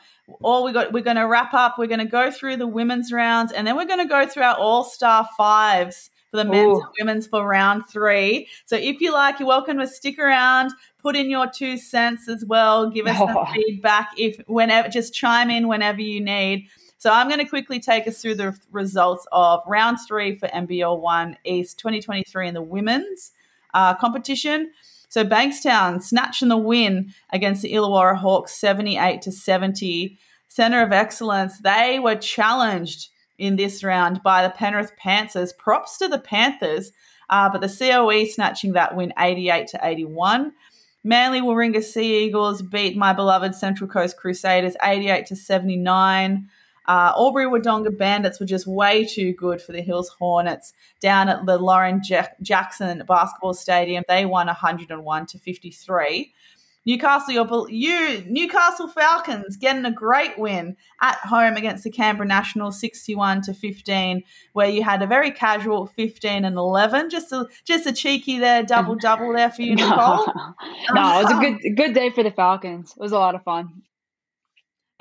[0.43, 3.13] all we got we're going to wrap up we're going to go through the women's
[3.13, 6.83] rounds and then we're going to go through our all-star fives for the men's Ooh.
[6.83, 10.71] and women's for round three so if you like you're welcome to stick around
[11.03, 13.27] put in your two cents as well give us oh.
[13.27, 17.81] some feedback if whenever just chime in whenever you need so i'm going to quickly
[17.81, 22.63] take us through the results of round three for NBL one east 2023 in the
[22.63, 23.33] women's
[23.75, 24.71] uh, competition
[25.13, 30.19] so Bankstown snatching the win against the Illawarra Hawks 78 to 70.
[30.49, 35.53] Center of Excellence, they were challenged in this round by the Penrith Panthers.
[35.53, 36.93] Props to the Panthers,
[37.29, 40.53] uh, but the COE snatching that win 88 to 81.
[41.05, 46.49] Manly Warringah Sea Eagles beat my beloved Central Coast Crusaders 88 to 79.
[46.87, 51.47] Uh, Albury Wodonga Bandits were just way too good for the Hills Hornets down at
[51.47, 52.03] the Lauren
[52.41, 54.05] Jackson Basketball Stadium.
[54.09, 56.33] They won 101 to 53.
[56.85, 63.43] Newcastle, you Newcastle Falcons getting a great win at home against the Canberra Nationals, sixty-one
[63.43, 67.93] to fifteen, where you had a very casual fifteen and eleven, just a just a
[67.93, 70.27] cheeky there double double there for you, Nicole.
[70.93, 72.95] no, it was a good good day for the Falcons.
[72.97, 73.83] It was a lot of fun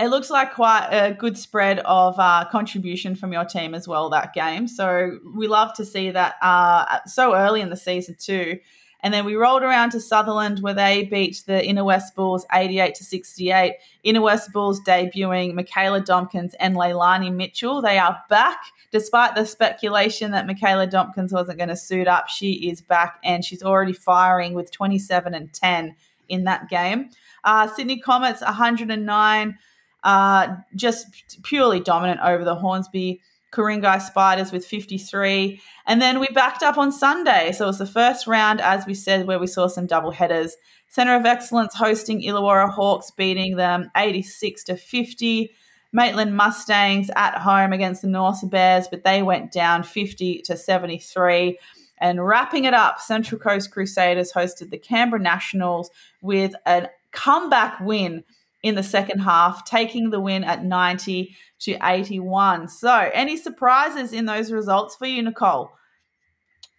[0.01, 4.09] it looks like quite a good spread of uh, contribution from your team as well
[4.09, 4.67] that game.
[4.67, 8.59] So we love to see that uh, so early in the season too.
[9.03, 12.95] And then we rolled around to Sutherland where they beat the Inner West Bulls 88
[12.95, 13.75] to 68.
[14.03, 17.81] Inner West Bulls debuting Michaela Dompkins and Leilani Mitchell.
[17.81, 18.59] They are back.
[18.91, 23.43] Despite the speculation that Michaela Dompkins wasn't going to suit up, she is back and
[23.43, 25.95] she's already firing with 27 and 10
[26.29, 27.09] in that game.
[27.43, 29.57] Uh, Sydney Comets 109
[30.03, 33.21] uh, just purely dominant over the Hornsby
[33.51, 35.61] Ku-ring-gai Spiders with 53.
[35.85, 37.51] And then we backed up on Sunday.
[37.51, 40.55] So it was the first round, as we said, where we saw some double headers.
[40.87, 45.51] Center of Excellence hosting Illawarra Hawks, beating them 86 to 50.
[45.93, 51.57] Maitland Mustangs at home against the North Bears, but they went down 50 to 73.
[51.97, 55.91] And wrapping it up, Central Coast Crusaders hosted the Canberra Nationals
[56.21, 58.23] with a comeback win
[58.63, 62.67] in the second half, taking the win at 90 to 81.
[62.67, 65.71] So, any surprises in those results for you, Nicole?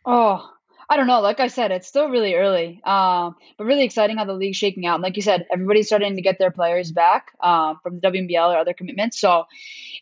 [0.04, 0.48] Oh,
[0.92, 1.20] I don't know.
[1.20, 4.84] Like I said, it's still really early, um, but really exciting how the league's shaking
[4.84, 4.96] out.
[4.96, 8.54] And like you said, everybody's starting to get their players back um, from the WNBL
[8.54, 9.18] or other commitments.
[9.18, 9.44] So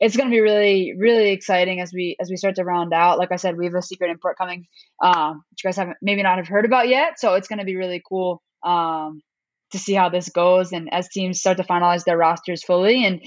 [0.01, 3.19] it's going to be really, really exciting as we as we start to round out.
[3.19, 4.67] Like I said, we have a secret import coming,
[5.01, 7.21] um, which you guys haven't maybe not have heard about yet.
[7.21, 9.23] So it's going to be really cool um,
[9.71, 13.21] to see how this goes and as teams start to finalize their rosters fully and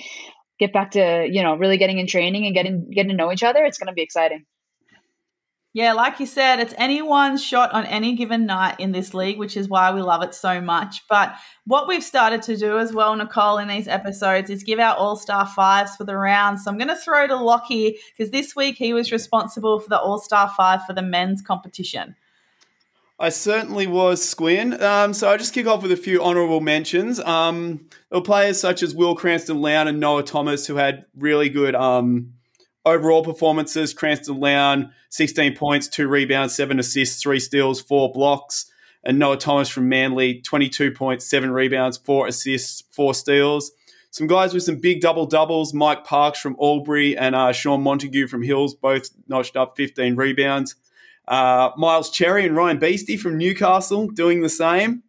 [0.59, 3.43] get back to you know really getting in training and getting getting to know each
[3.43, 4.45] other it's going to be exciting.
[5.73, 9.57] Yeah like you said it's anyone's shot on any given night in this league which
[9.57, 11.01] is why we love it so much.
[11.09, 11.33] But
[11.65, 15.47] what we've started to do as well nicole in these episodes is give our all-star
[15.47, 16.59] fives for the round.
[16.59, 19.99] So i'm going to throw to Lachy because this week he was responsible for the
[19.99, 22.15] all-star five for the men's competition
[23.23, 24.83] I certainly was, Squin.
[24.83, 27.21] Um, so I'll just kick off with a few honourable mentions.
[27.21, 31.47] Um, there were players such as Will Cranston Lown and Noah Thomas who had really
[31.47, 32.33] good um,
[32.83, 33.93] overall performances.
[33.93, 38.69] Cranston Lown, 16 points, two rebounds, seven assists, three steals, four blocks.
[39.05, 43.71] And Noah Thomas from Manly, 22 points, seven rebounds, four assists, four steals.
[44.11, 48.27] Some guys with some big double doubles Mike Parks from Albury and uh, Sean Montague
[48.27, 50.75] from Hills both notched up 15 rebounds.
[51.27, 55.03] Uh, Miles Cherry and Ryan Beastie from Newcastle doing the same.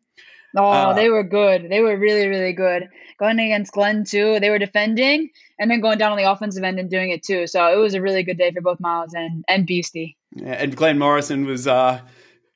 [0.56, 1.68] Oh, uh, they were good.
[1.68, 2.88] They were really, really good.
[3.18, 6.78] Going against Glenn too, they were defending and then going down on the offensive end
[6.78, 7.46] and doing it too.
[7.46, 10.16] So it was a really good day for both Miles and and Beastie.
[10.34, 12.00] Yeah, and Glenn Morrison was uh,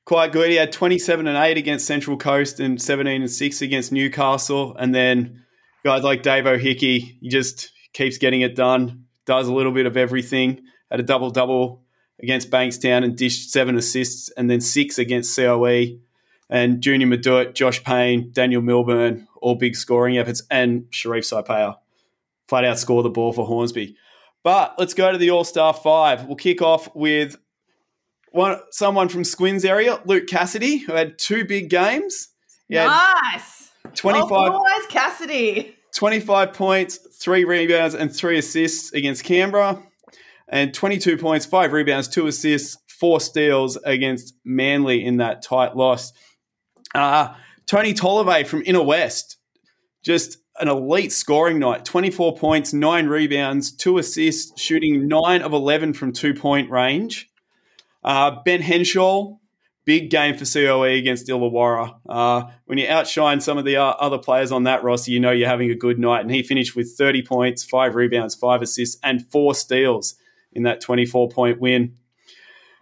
[0.05, 0.51] quite good.
[0.51, 4.77] He had 27 and 8 against Central Coast and 17 and 6 against Newcastle.
[4.77, 5.45] And then
[5.85, 9.97] guys like Dave O'Hickey, he just keeps getting it done, does a little bit of
[9.97, 10.63] everything.
[10.91, 11.85] Had a double double
[12.21, 15.99] against Bankstown and dished seven assists, and then six against COE.
[16.51, 21.77] And Junior Maduit, Josh Payne, Daniel Milburn, all big scoring efforts, and Sharif Saipea
[22.49, 23.97] flat out score the ball for Hornsby.
[24.43, 26.25] But let's go to the All Star five.
[26.25, 27.37] We'll kick off with
[28.33, 32.29] one someone from Squin's area, Luke Cassidy, who had two big games.
[32.87, 33.71] nice.
[33.95, 35.75] 25 oh, boys, Cassidy.
[35.97, 39.83] 25 points, three rebounds, and three assists against Canberra
[40.49, 46.13] and 22 points, five rebounds, two assists, four steals against Manly in that tight loss.
[46.95, 47.35] Uh,
[47.67, 49.37] Tony Tolliver from Inner West,
[50.03, 55.93] just an elite scoring night 24 points, nine rebounds, two assists, shooting nine of 11
[55.93, 57.31] from two point range.
[58.03, 59.39] Uh, ben Henshall,
[59.85, 61.99] big game for COE against Illawarra.
[62.09, 65.31] Uh, when you outshine some of the uh, other players on that roster, you know
[65.31, 66.23] you're having a good night.
[66.23, 70.15] And he finished with 30 points, five rebounds, five assists, and four steals
[70.53, 71.95] in that 24 point win.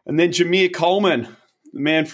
[0.07, 1.37] And then Jameer Coleman,
[1.73, 2.07] the man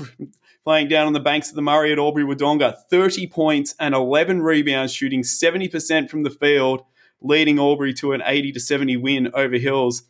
[0.65, 4.43] playing down on the banks of the Murray at Albury Wodonga, 30 points and 11
[4.43, 6.83] rebounds, shooting 70% from the field,
[7.21, 10.05] leading Albury to an 80 to 70 win over Hills.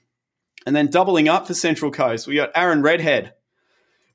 [0.65, 3.35] And then doubling up for Central Coast, we got Aaron Redhead,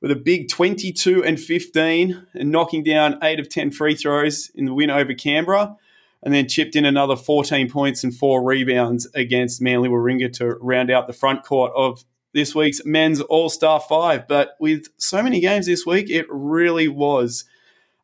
[0.02, 4.66] with a big 22 and 15 and knocking down 8 of 10 free throws in
[4.66, 5.76] the win over Canberra.
[6.24, 10.90] And then chipped in another 14 points and four rebounds against Manly Warringah to round
[10.90, 12.04] out the front court of
[12.34, 14.28] this week's men's All Star Five.
[14.28, 17.46] But with so many games this week, it really was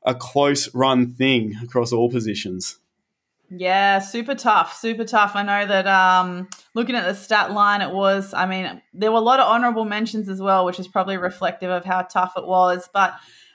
[0.03, 2.77] a close run thing across all positions.
[3.55, 5.35] Yeah, super tough, super tough.
[5.35, 9.19] I know that um, looking at the stat line, it was, I mean, there were
[9.19, 12.47] a lot of honorable mentions as well, which is probably reflective of how tough it
[12.47, 12.89] was.
[12.91, 13.13] But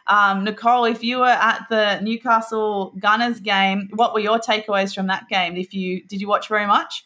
[0.09, 5.07] um, Nicole, if you were at the Newcastle Gunners game, what were your takeaways from
[5.09, 5.57] that game?
[5.57, 7.05] If you did you watch very much?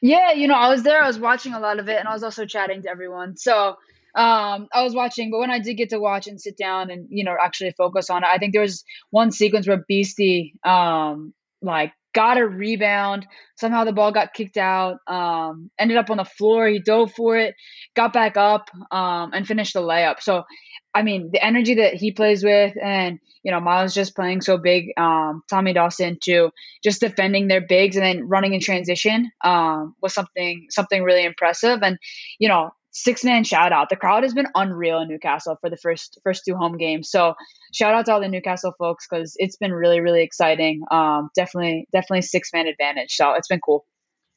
[0.00, 1.02] Yeah, you know, I was there.
[1.02, 3.36] I was watching a lot of it, and I was also chatting to everyone.
[3.36, 3.76] So
[4.14, 7.06] um, I was watching, but when I did get to watch and sit down and
[7.10, 11.34] you know actually focus on it, I think there was one sequence where Beastie um,
[11.60, 13.26] like got a rebound.
[13.56, 14.98] Somehow the ball got kicked out.
[15.06, 16.68] Um, ended up on the floor.
[16.68, 17.54] He dove for it,
[17.94, 20.20] got back up, um, and finished the layup.
[20.20, 20.44] So,
[20.94, 24.58] I mean, the energy that he plays with, and you know, Miles just playing so
[24.58, 24.92] big.
[24.96, 26.50] Um, Tommy Dawson too,
[26.84, 31.82] just defending their bigs and then running in transition um, was something something really impressive.
[31.82, 31.98] And
[32.38, 33.88] you know, six man shout out.
[33.88, 37.10] The crowd has been unreal in Newcastle for the first first two home games.
[37.10, 37.34] So
[37.72, 40.82] shout out to all the Newcastle folks because it's been really really exciting.
[40.90, 43.12] Um, definitely definitely six man advantage.
[43.14, 43.84] So it's been cool.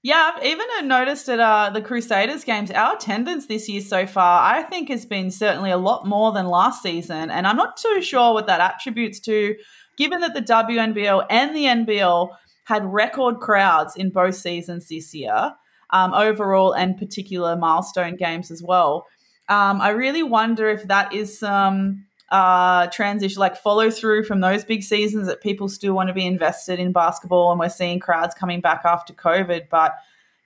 [0.06, 4.44] Yeah, I've even noticed at uh, the Crusaders games, our attendance this year so far,
[4.44, 8.04] I think has been certainly a lot more than last season, and I'm not too
[8.04, 9.56] sure what that attributes to,
[9.98, 12.30] given that the WNBL and the NBL
[12.66, 15.56] had record crowds in both seasons this year
[15.90, 19.08] um, overall and particular milestone games as well.
[19.50, 24.64] Um, I really wonder if that is some uh, transition, like follow through from those
[24.64, 28.34] big seasons that people still want to be invested in basketball, and we're seeing crowds
[28.34, 29.70] coming back after COVID.
[29.70, 29.94] But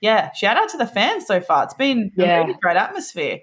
[0.01, 1.63] yeah, shout out to the fans so far.
[1.63, 2.37] It's been yeah.
[2.37, 3.39] a really great atmosphere.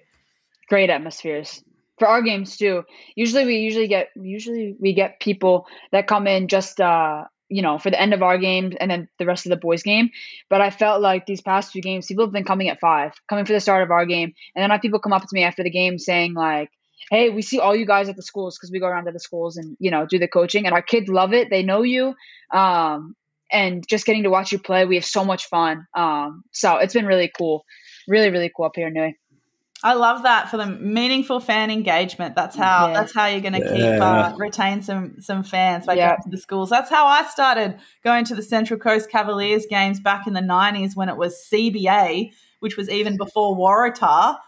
[0.69, 1.63] Great atmospheres
[1.99, 2.85] for our games too.
[3.15, 7.79] Usually we usually get usually we get people that come in just uh you know,
[7.79, 10.11] for the end of our game and then the rest of the boys' game.
[10.51, 13.45] But I felt like these past two games, people have been coming at five, coming
[13.45, 14.33] for the start of our game.
[14.55, 16.71] And then I have people come up to me after the game saying, like,
[17.11, 19.21] hey, we see all you guys at the schools because we go around to the
[19.21, 20.67] schools and, you know, do the coaching.
[20.67, 21.51] And our kids love it.
[21.51, 22.15] They know you.
[22.53, 23.15] Um,
[23.51, 25.87] and just getting to watch you play, we have so much fun.
[25.95, 27.65] Um, so it's been really cool.
[28.09, 29.15] Really, really cool up here in Newie.
[29.83, 32.35] I love that for the meaningful fan engagement.
[32.35, 32.93] That's how yeah.
[32.95, 33.73] that's how you're going to yeah.
[33.73, 36.09] keep uh, retain some some fans by yeah.
[36.09, 36.71] going to the schools.
[36.71, 40.97] That's how I started going to the Central Coast Cavaliers games back in the '90s
[40.97, 44.39] when it was CBA, which was even before Waratah.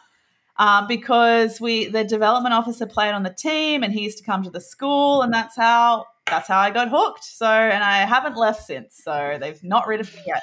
[0.59, 4.43] Uh, because we the development officer played on the team and he used to come
[4.43, 7.25] to the school and that's how that's how I got hooked.
[7.25, 9.01] So and I haven't left since.
[9.03, 10.43] So they've not rid of me yet.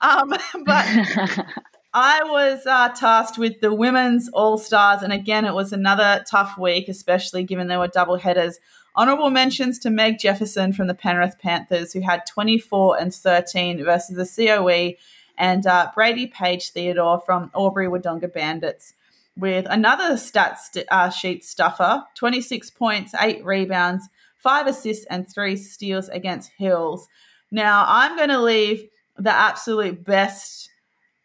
[0.00, 0.28] Um,
[0.64, 0.86] but
[1.94, 6.58] I was uh, tasked with the women's All Stars, and again, it was another tough
[6.58, 8.58] week, especially given there were double headers.
[8.96, 14.16] Honorable mentions to Meg Jefferson from the Penrith Panthers, who had 24 and 13 versus
[14.16, 14.96] the COE,
[15.38, 18.94] and uh, Brady Page Theodore from Albury Wodonga Bandits
[19.36, 24.08] with another stats st- uh, sheet stuffer 26 points, 8 rebounds,
[24.38, 27.08] 5 assists, and 3 steals against Hills.
[27.50, 28.84] Now, I'm going to leave
[29.16, 30.70] the absolute best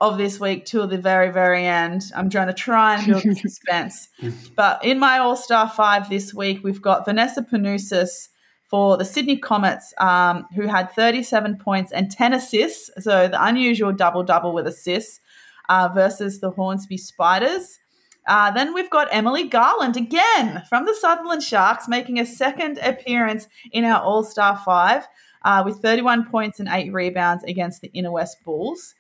[0.02, 2.04] of this week till the very, very end.
[2.16, 4.08] I'm trying to try and build suspense.
[4.56, 8.30] but in my All Star five this week, we've got Vanessa Panousis
[8.70, 12.90] for the Sydney Comets, um, who had 37 points and 10 assists.
[13.04, 15.20] So the unusual double double with assists
[15.68, 17.80] uh, versus the Hornsby Spiders.
[18.28, 23.48] Uh, then we've got Emily Garland again from the Sutherland Sharks, making a second appearance
[23.72, 25.08] in our All Star five
[25.44, 28.96] uh, with 31 points and eight rebounds against the Inner West Bulls.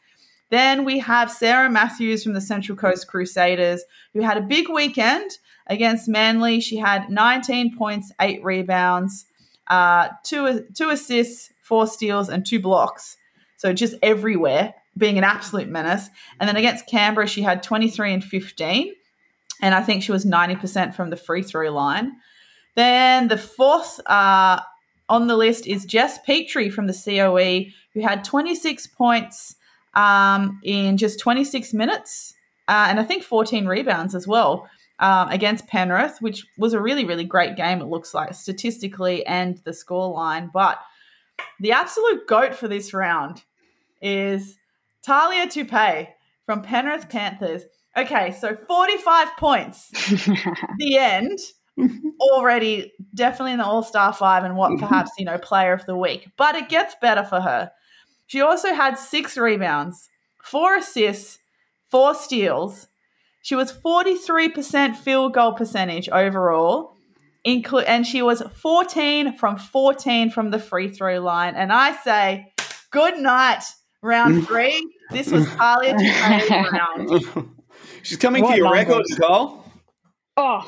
[0.49, 5.31] Then we have Sarah Matthews from the Central Coast Crusaders, who had a big weekend
[5.67, 6.59] against Manly.
[6.59, 9.25] She had 19 points, eight rebounds,
[9.67, 13.15] uh, two, two assists, four steals, and two blocks.
[13.57, 16.09] So just everywhere, being an absolute menace.
[16.39, 18.93] And then against Canberra, she had 23 and 15.
[19.61, 22.13] And I think she was 90% from the free throw line.
[22.75, 24.61] Then the fourth uh,
[25.09, 29.55] on the list is Jess Petrie from the COE, who had 26 points,
[29.95, 32.33] um, in just 26 minutes,
[32.67, 34.69] uh, and I think 14 rebounds as well.
[34.99, 39.57] um, against Penrith, which was a really, really great game, it looks like, statistically and
[39.63, 40.51] the scoreline.
[40.51, 40.79] But
[41.59, 43.43] the absolute goat for this round
[44.01, 44.57] is
[45.01, 46.09] Tahlia Tupaea
[46.45, 47.63] from Penrith Panthers.
[47.97, 49.89] Okay, so 45 points.
[50.77, 51.39] the end.
[52.19, 55.95] Already definitely in the All Star five and what perhaps, you know, player of the
[55.95, 56.27] week.
[56.37, 57.71] But it gets better for her.
[58.27, 60.09] She also had six rebounds,
[60.43, 61.39] four assists,
[61.89, 62.87] four steals.
[63.41, 66.95] She was 43% field goal percentage overall,
[67.47, 71.55] inclu- and she was 14 from 14 from the free throw line.
[71.55, 72.53] And I say,
[72.91, 73.63] good night,
[74.01, 74.93] round three.
[75.11, 75.95] This was Tahlia
[76.71, 77.49] round.
[78.09, 79.63] She's coming What for your record, call.
[80.35, 80.67] Oh,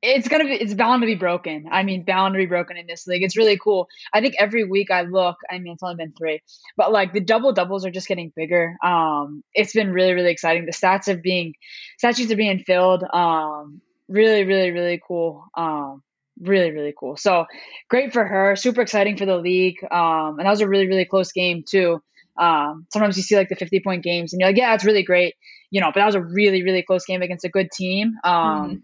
[0.00, 1.66] it's gonna be it's bound to be broken.
[1.70, 3.22] I mean, bound to be broken in this league.
[3.22, 3.86] It's really cool.
[4.14, 5.36] I think every week I look.
[5.50, 6.40] I mean, it's only been three,
[6.78, 8.78] but like the double doubles are just getting bigger.
[8.82, 10.64] Um, it's been really really exciting.
[10.64, 11.52] The stats are being
[11.98, 13.04] stat sheets are being filled.
[13.12, 15.44] Um, really really really cool.
[15.54, 16.02] Um,
[16.40, 17.18] really really cool.
[17.18, 17.44] So
[17.90, 18.56] great for her.
[18.56, 19.84] Super exciting for the league.
[19.84, 22.02] Um, and that was a really really close game too.
[22.40, 25.02] Um, sometimes you see like the 50 point games and you're like, yeah, it's really
[25.02, 25.34] great,
[25.70, 28.14] you know, but that was a really, really close game against a good team.
[28.24, 28.82] Um,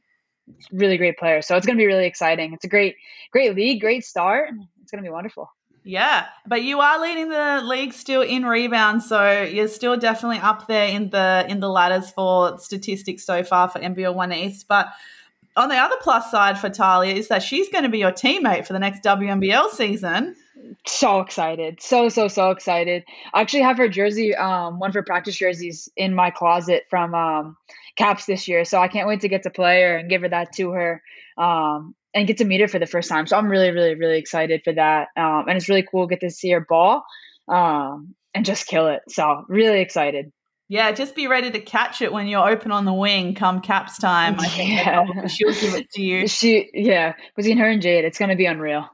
[0.72, 1.43] really great player.
[1.43, 2.53] So it's going to be really exciting.
[2.53, 2.97] It's a great,
[3.32, 4.51] great league, great start.
[4.82, 5.51] It's going to be wonderful.
[5.89, 10.66] Yeah, but you are leading the league still in rebounds, so you're still definitely up
[10.66, 14.66] there in the in the ladders for statistics so far for NBL One East.
[14.68, 14.89] But
[15.57, 18.66] on the other plus side for Tahlia is that she's going to be your teammate
[18.66, 20.36] for the next WNBL season.
[20.86, 21.80] So excited.
[21.80, 23.04] So, so, so excited.
[23.32, 27.14] I actually have her jersey, um, one of her practice jerseys in my closet from
[27.14, 27.57] um,
[27.96, 28.64] Caps this year.
[28.64, 31.02] So I can't wait to get to play her and give her that to her
[31.38, 33.26] um, and get to meet her for the first time.
[33.26, 35.09] So I'm really, really, really excited for that.
[35.16, 37.04] Um, and it's really cool to get to see her ball
[37.48, 39.02] um, and just kill it.
[39.09, 40.32] So really excited.
[40.69, 43.99] Yeah, just be ready to catch it when you're open on the wing come caps
[43.99, 44.35] time.
[44.39, 45.27] I think Yeah.
[45.29, 46.27] She'll give it to you.
[46.27, 48.89] She, yeah, between her and Jade, it's going to be unreal.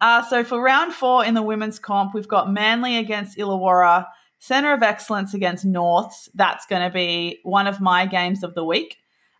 [0.00, 4.06] Uh, so for round four in the women's comp, we've got Manly against Illawarra,
[4.38, 6.30] Centre of Excellence against Norths.
[6.34, 8.96] That's going to be one of my games of the week.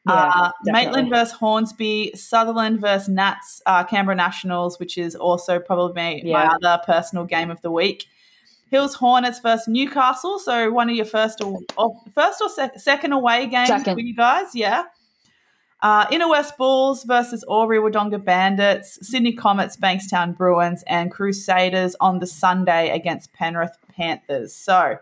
[0.06, 0.50] Yeah, uh.
[0.64, 6.46] Maitland versus Hornsby, Sutherland versus Nats, uh, Canberra Nationals, which is also probably my, my
[6.46, 8.06] other personal game of the week.
[8.70, 13.12] Hills Hornets versus Newcastle, so one of your first or, or first or sec- second
[13.12, 13.94] away games Second.
[13.94, 14.84] for you guys, yeah.
[15.80, 22.18] Uh, Inner West Bulls versus Albury Wodonga Bandits, Sydney Comets, Bankstown Bruins, and Crusaders on
[22.18, 24.54] the Sunday against Penrith Panthers.
[24.54, 24.98] So,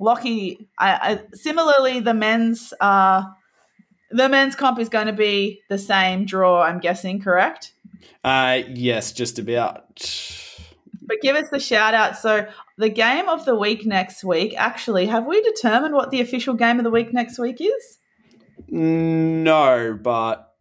[0.00, 3.22] Lachy, I, I, similarly, the men's uh,
[4.10, 6.62] the men's comp is going to be the same draw.
[6.62, 7.72] I'm guessing, correct?
[8.24, 10.00] Uh, yes, just about.
[11.10, 12.16] But give us the shout out.
[12.16, 12.46] So,
[12.78, 14.54] the game of the week next week.
[14.56, 17.98] Actually, have we determined what the official game of the week next week is?
[18.68, 20.54] No, but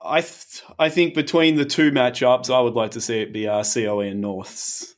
[0.00, 3.46] I th- I think between the two matchups, I would like to see it be
[3.46, 4.94] uh, COE and Norths.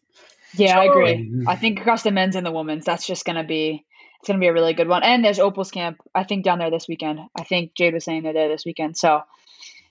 [0.55, 1.45] Yeah, I agree.
[1.49, 3.85] I think across the men's and the women's, that's just gonna be
[4.21, 5.03] it's gonna be a really good one.
[5.03, 7.19] And there's Opal's camp, I think down there this weekend.
[7.37, 9.23] I think Jade was saying they're there this weekend, so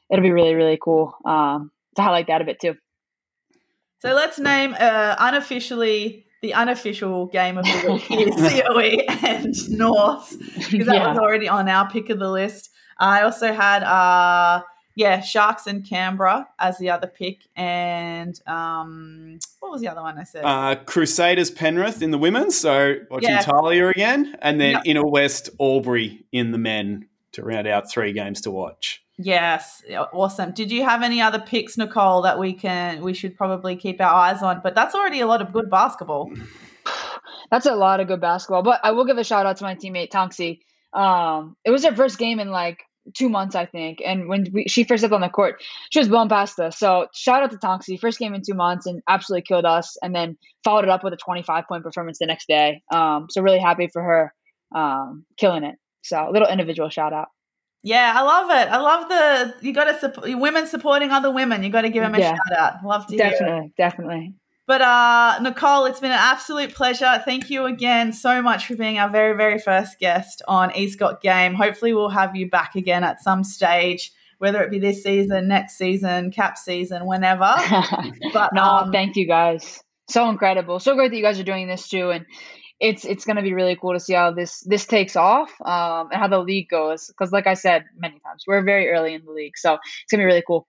[0.10, 2.78] it'll be really really cool um, to highlight that a bit too.
[4.00, 10.38] So let's name uh, unofficially the unofficial game of the week is COE and North
[10.70, 11.10] because that Yeah.
[11.10, 12.70] was already on our pick of the list.
[13.00, 14.62] I also had uh
[14.96, 20.18] yeah Sharks and Canberra as the other pick, and um what was the other one
[20.20, 20.44] I said?
[20.46, 23.42] Uh, Crusaders Penrith in the women's, so watching Yeah.
[23.42, 24.82] Tahlia again, and then Yep.
[24.86, 27.08] Inner West Albury in the men
[27.38, 29.02] to round out three games to watch.
[29.18, 29.82] yes,
[30.14, 30.52] awesome.
[30.52, 34.14] Did you have any other picks, Nicole, that we can we should probably keep our
[34.14, 34.62] eyes on?
[34.62, 36.32] But that's already a lot of good basketball.
[37.50, 38.62] That's a lot of good basketball.
[38.62, 40.60] But I will give a shout out to my teammate Tonksy.
[40.92, 42.80] Um, it was her first game in like
[43.14, 44.02] two months, I think.
[44.06, 46.78] And when we, she first stepped on the court, she was blown past us.
[46.78, 47.98] So shout out to Tonksy.
[48.00, 49.96] First game in two months and absolutely killed us.
[50.02, 52.82] And then followed it up with a 25 point performance the next day.
[52.92, 54.34] Um, so really happy for her,
[54.76, 55.76] um, killing it.
[56.08, 57.28] So a little individual shout out.
[57.84, 58.72] Yeah, I love it.
[58.72, 61.64] I love the you got to support women supporting other women.
[61.64, 62.36] You got to give them a Yeah.
[62.36, 62.74] shout out.
[62.86, 63.30] Love to hear.
[63.30, 64.34] Definitely, definitely.
[64.66, 67.22] But uh, Nicole, it's been an absolute pleasure.
[67.24, 71.22] Thank you again so much for being our very, very first guest on East Got
[71.22, 71.54] Game.
[71.54, 75.78] Hopefully, we'll have you back again at some stage, whether it be this season, next
[75.78, 77.54] season, cap season, whenever.
[78.34, 79.82] But no, um, thank you guys.
[80.10, 80.80] So incredible.
[80.80, 82.12] So great that you guys are doing this too.
[82.12, 82.26] And
[82.80, 86.22] it's it's gonna be really cool to see how this this takes off um, and
[86.22, 87.08] how the league goes.
[87.08, 90.22] Because like I said many times, we're very early in the league, so it's gonna
[90.22, 90.68] be really cool.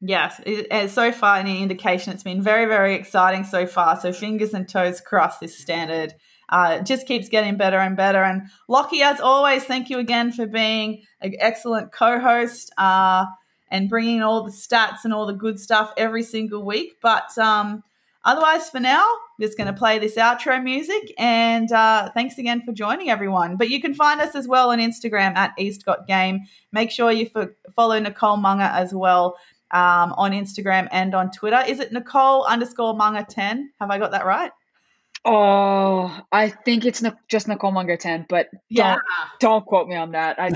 [0.00, 3.98] Yes, it, so far any indication, it's been very, very exciting so far.
[3.98, 6.14] So fingers and toes crossed this standard
[6.48, 8.22] uh, just keeps getting better and better.
[8.22, 13.26] And Lachy, as always, thank you again for being an excellent co-host uh,
[13.70, 16.94] and bringing all the stats and all the good stuff every single week.
[17.02, 17.82] But um,
[18.26, 21.14] otherwise, for now, I'm just going to play this outro music.
[21.18, 23.56] And uh, thanks again for joining everyone.
[23.56, 26.42] But you can find us as well on Instagram at East Got Game.
[26.72, 27.30] Make sure you
[27.74, 29.36] follow Nicole Munger as well.
[29.72, 31.60] Um, on Instagram and on Twitter.
[31.66, 33.72] Is it Nicole underscore Munger 10?
[33.80, 34.52] Have I got that right?
[35.24, 38.94] Oh, I think it's just Nicole Munger 10, but yeah.
[38.94, 39.02] don't,
[39.40, 40.38] don't quote me on that.
[40.38, 40.50] I,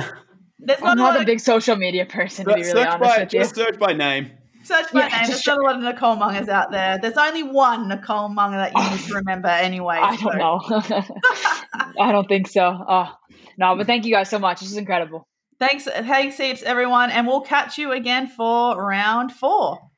[0.61, 3.41] There's I'm not a, big social media person, to be really honest by, with you.
[3.41, 4.31] Just search by name.
[4.63, 5.29] Search by yeah, name.
[5.29, 6.99] There's not a lot of Nicole Mungers out there.
[6.99, 9.99] There's only one Nicole Munger that you need to remember anyway.
[10.01, 10.61] I don't know.
[12.01, 12.85] I don't think so.
[12.89, 13.13] Oh,
[13.59, 14.61] no, but thank you guys so much.
[14.61, 15.27] This is incredible.
[15.59, 19.90] Thanks, thanks heaps, everyone, and we'll catch you again for round four.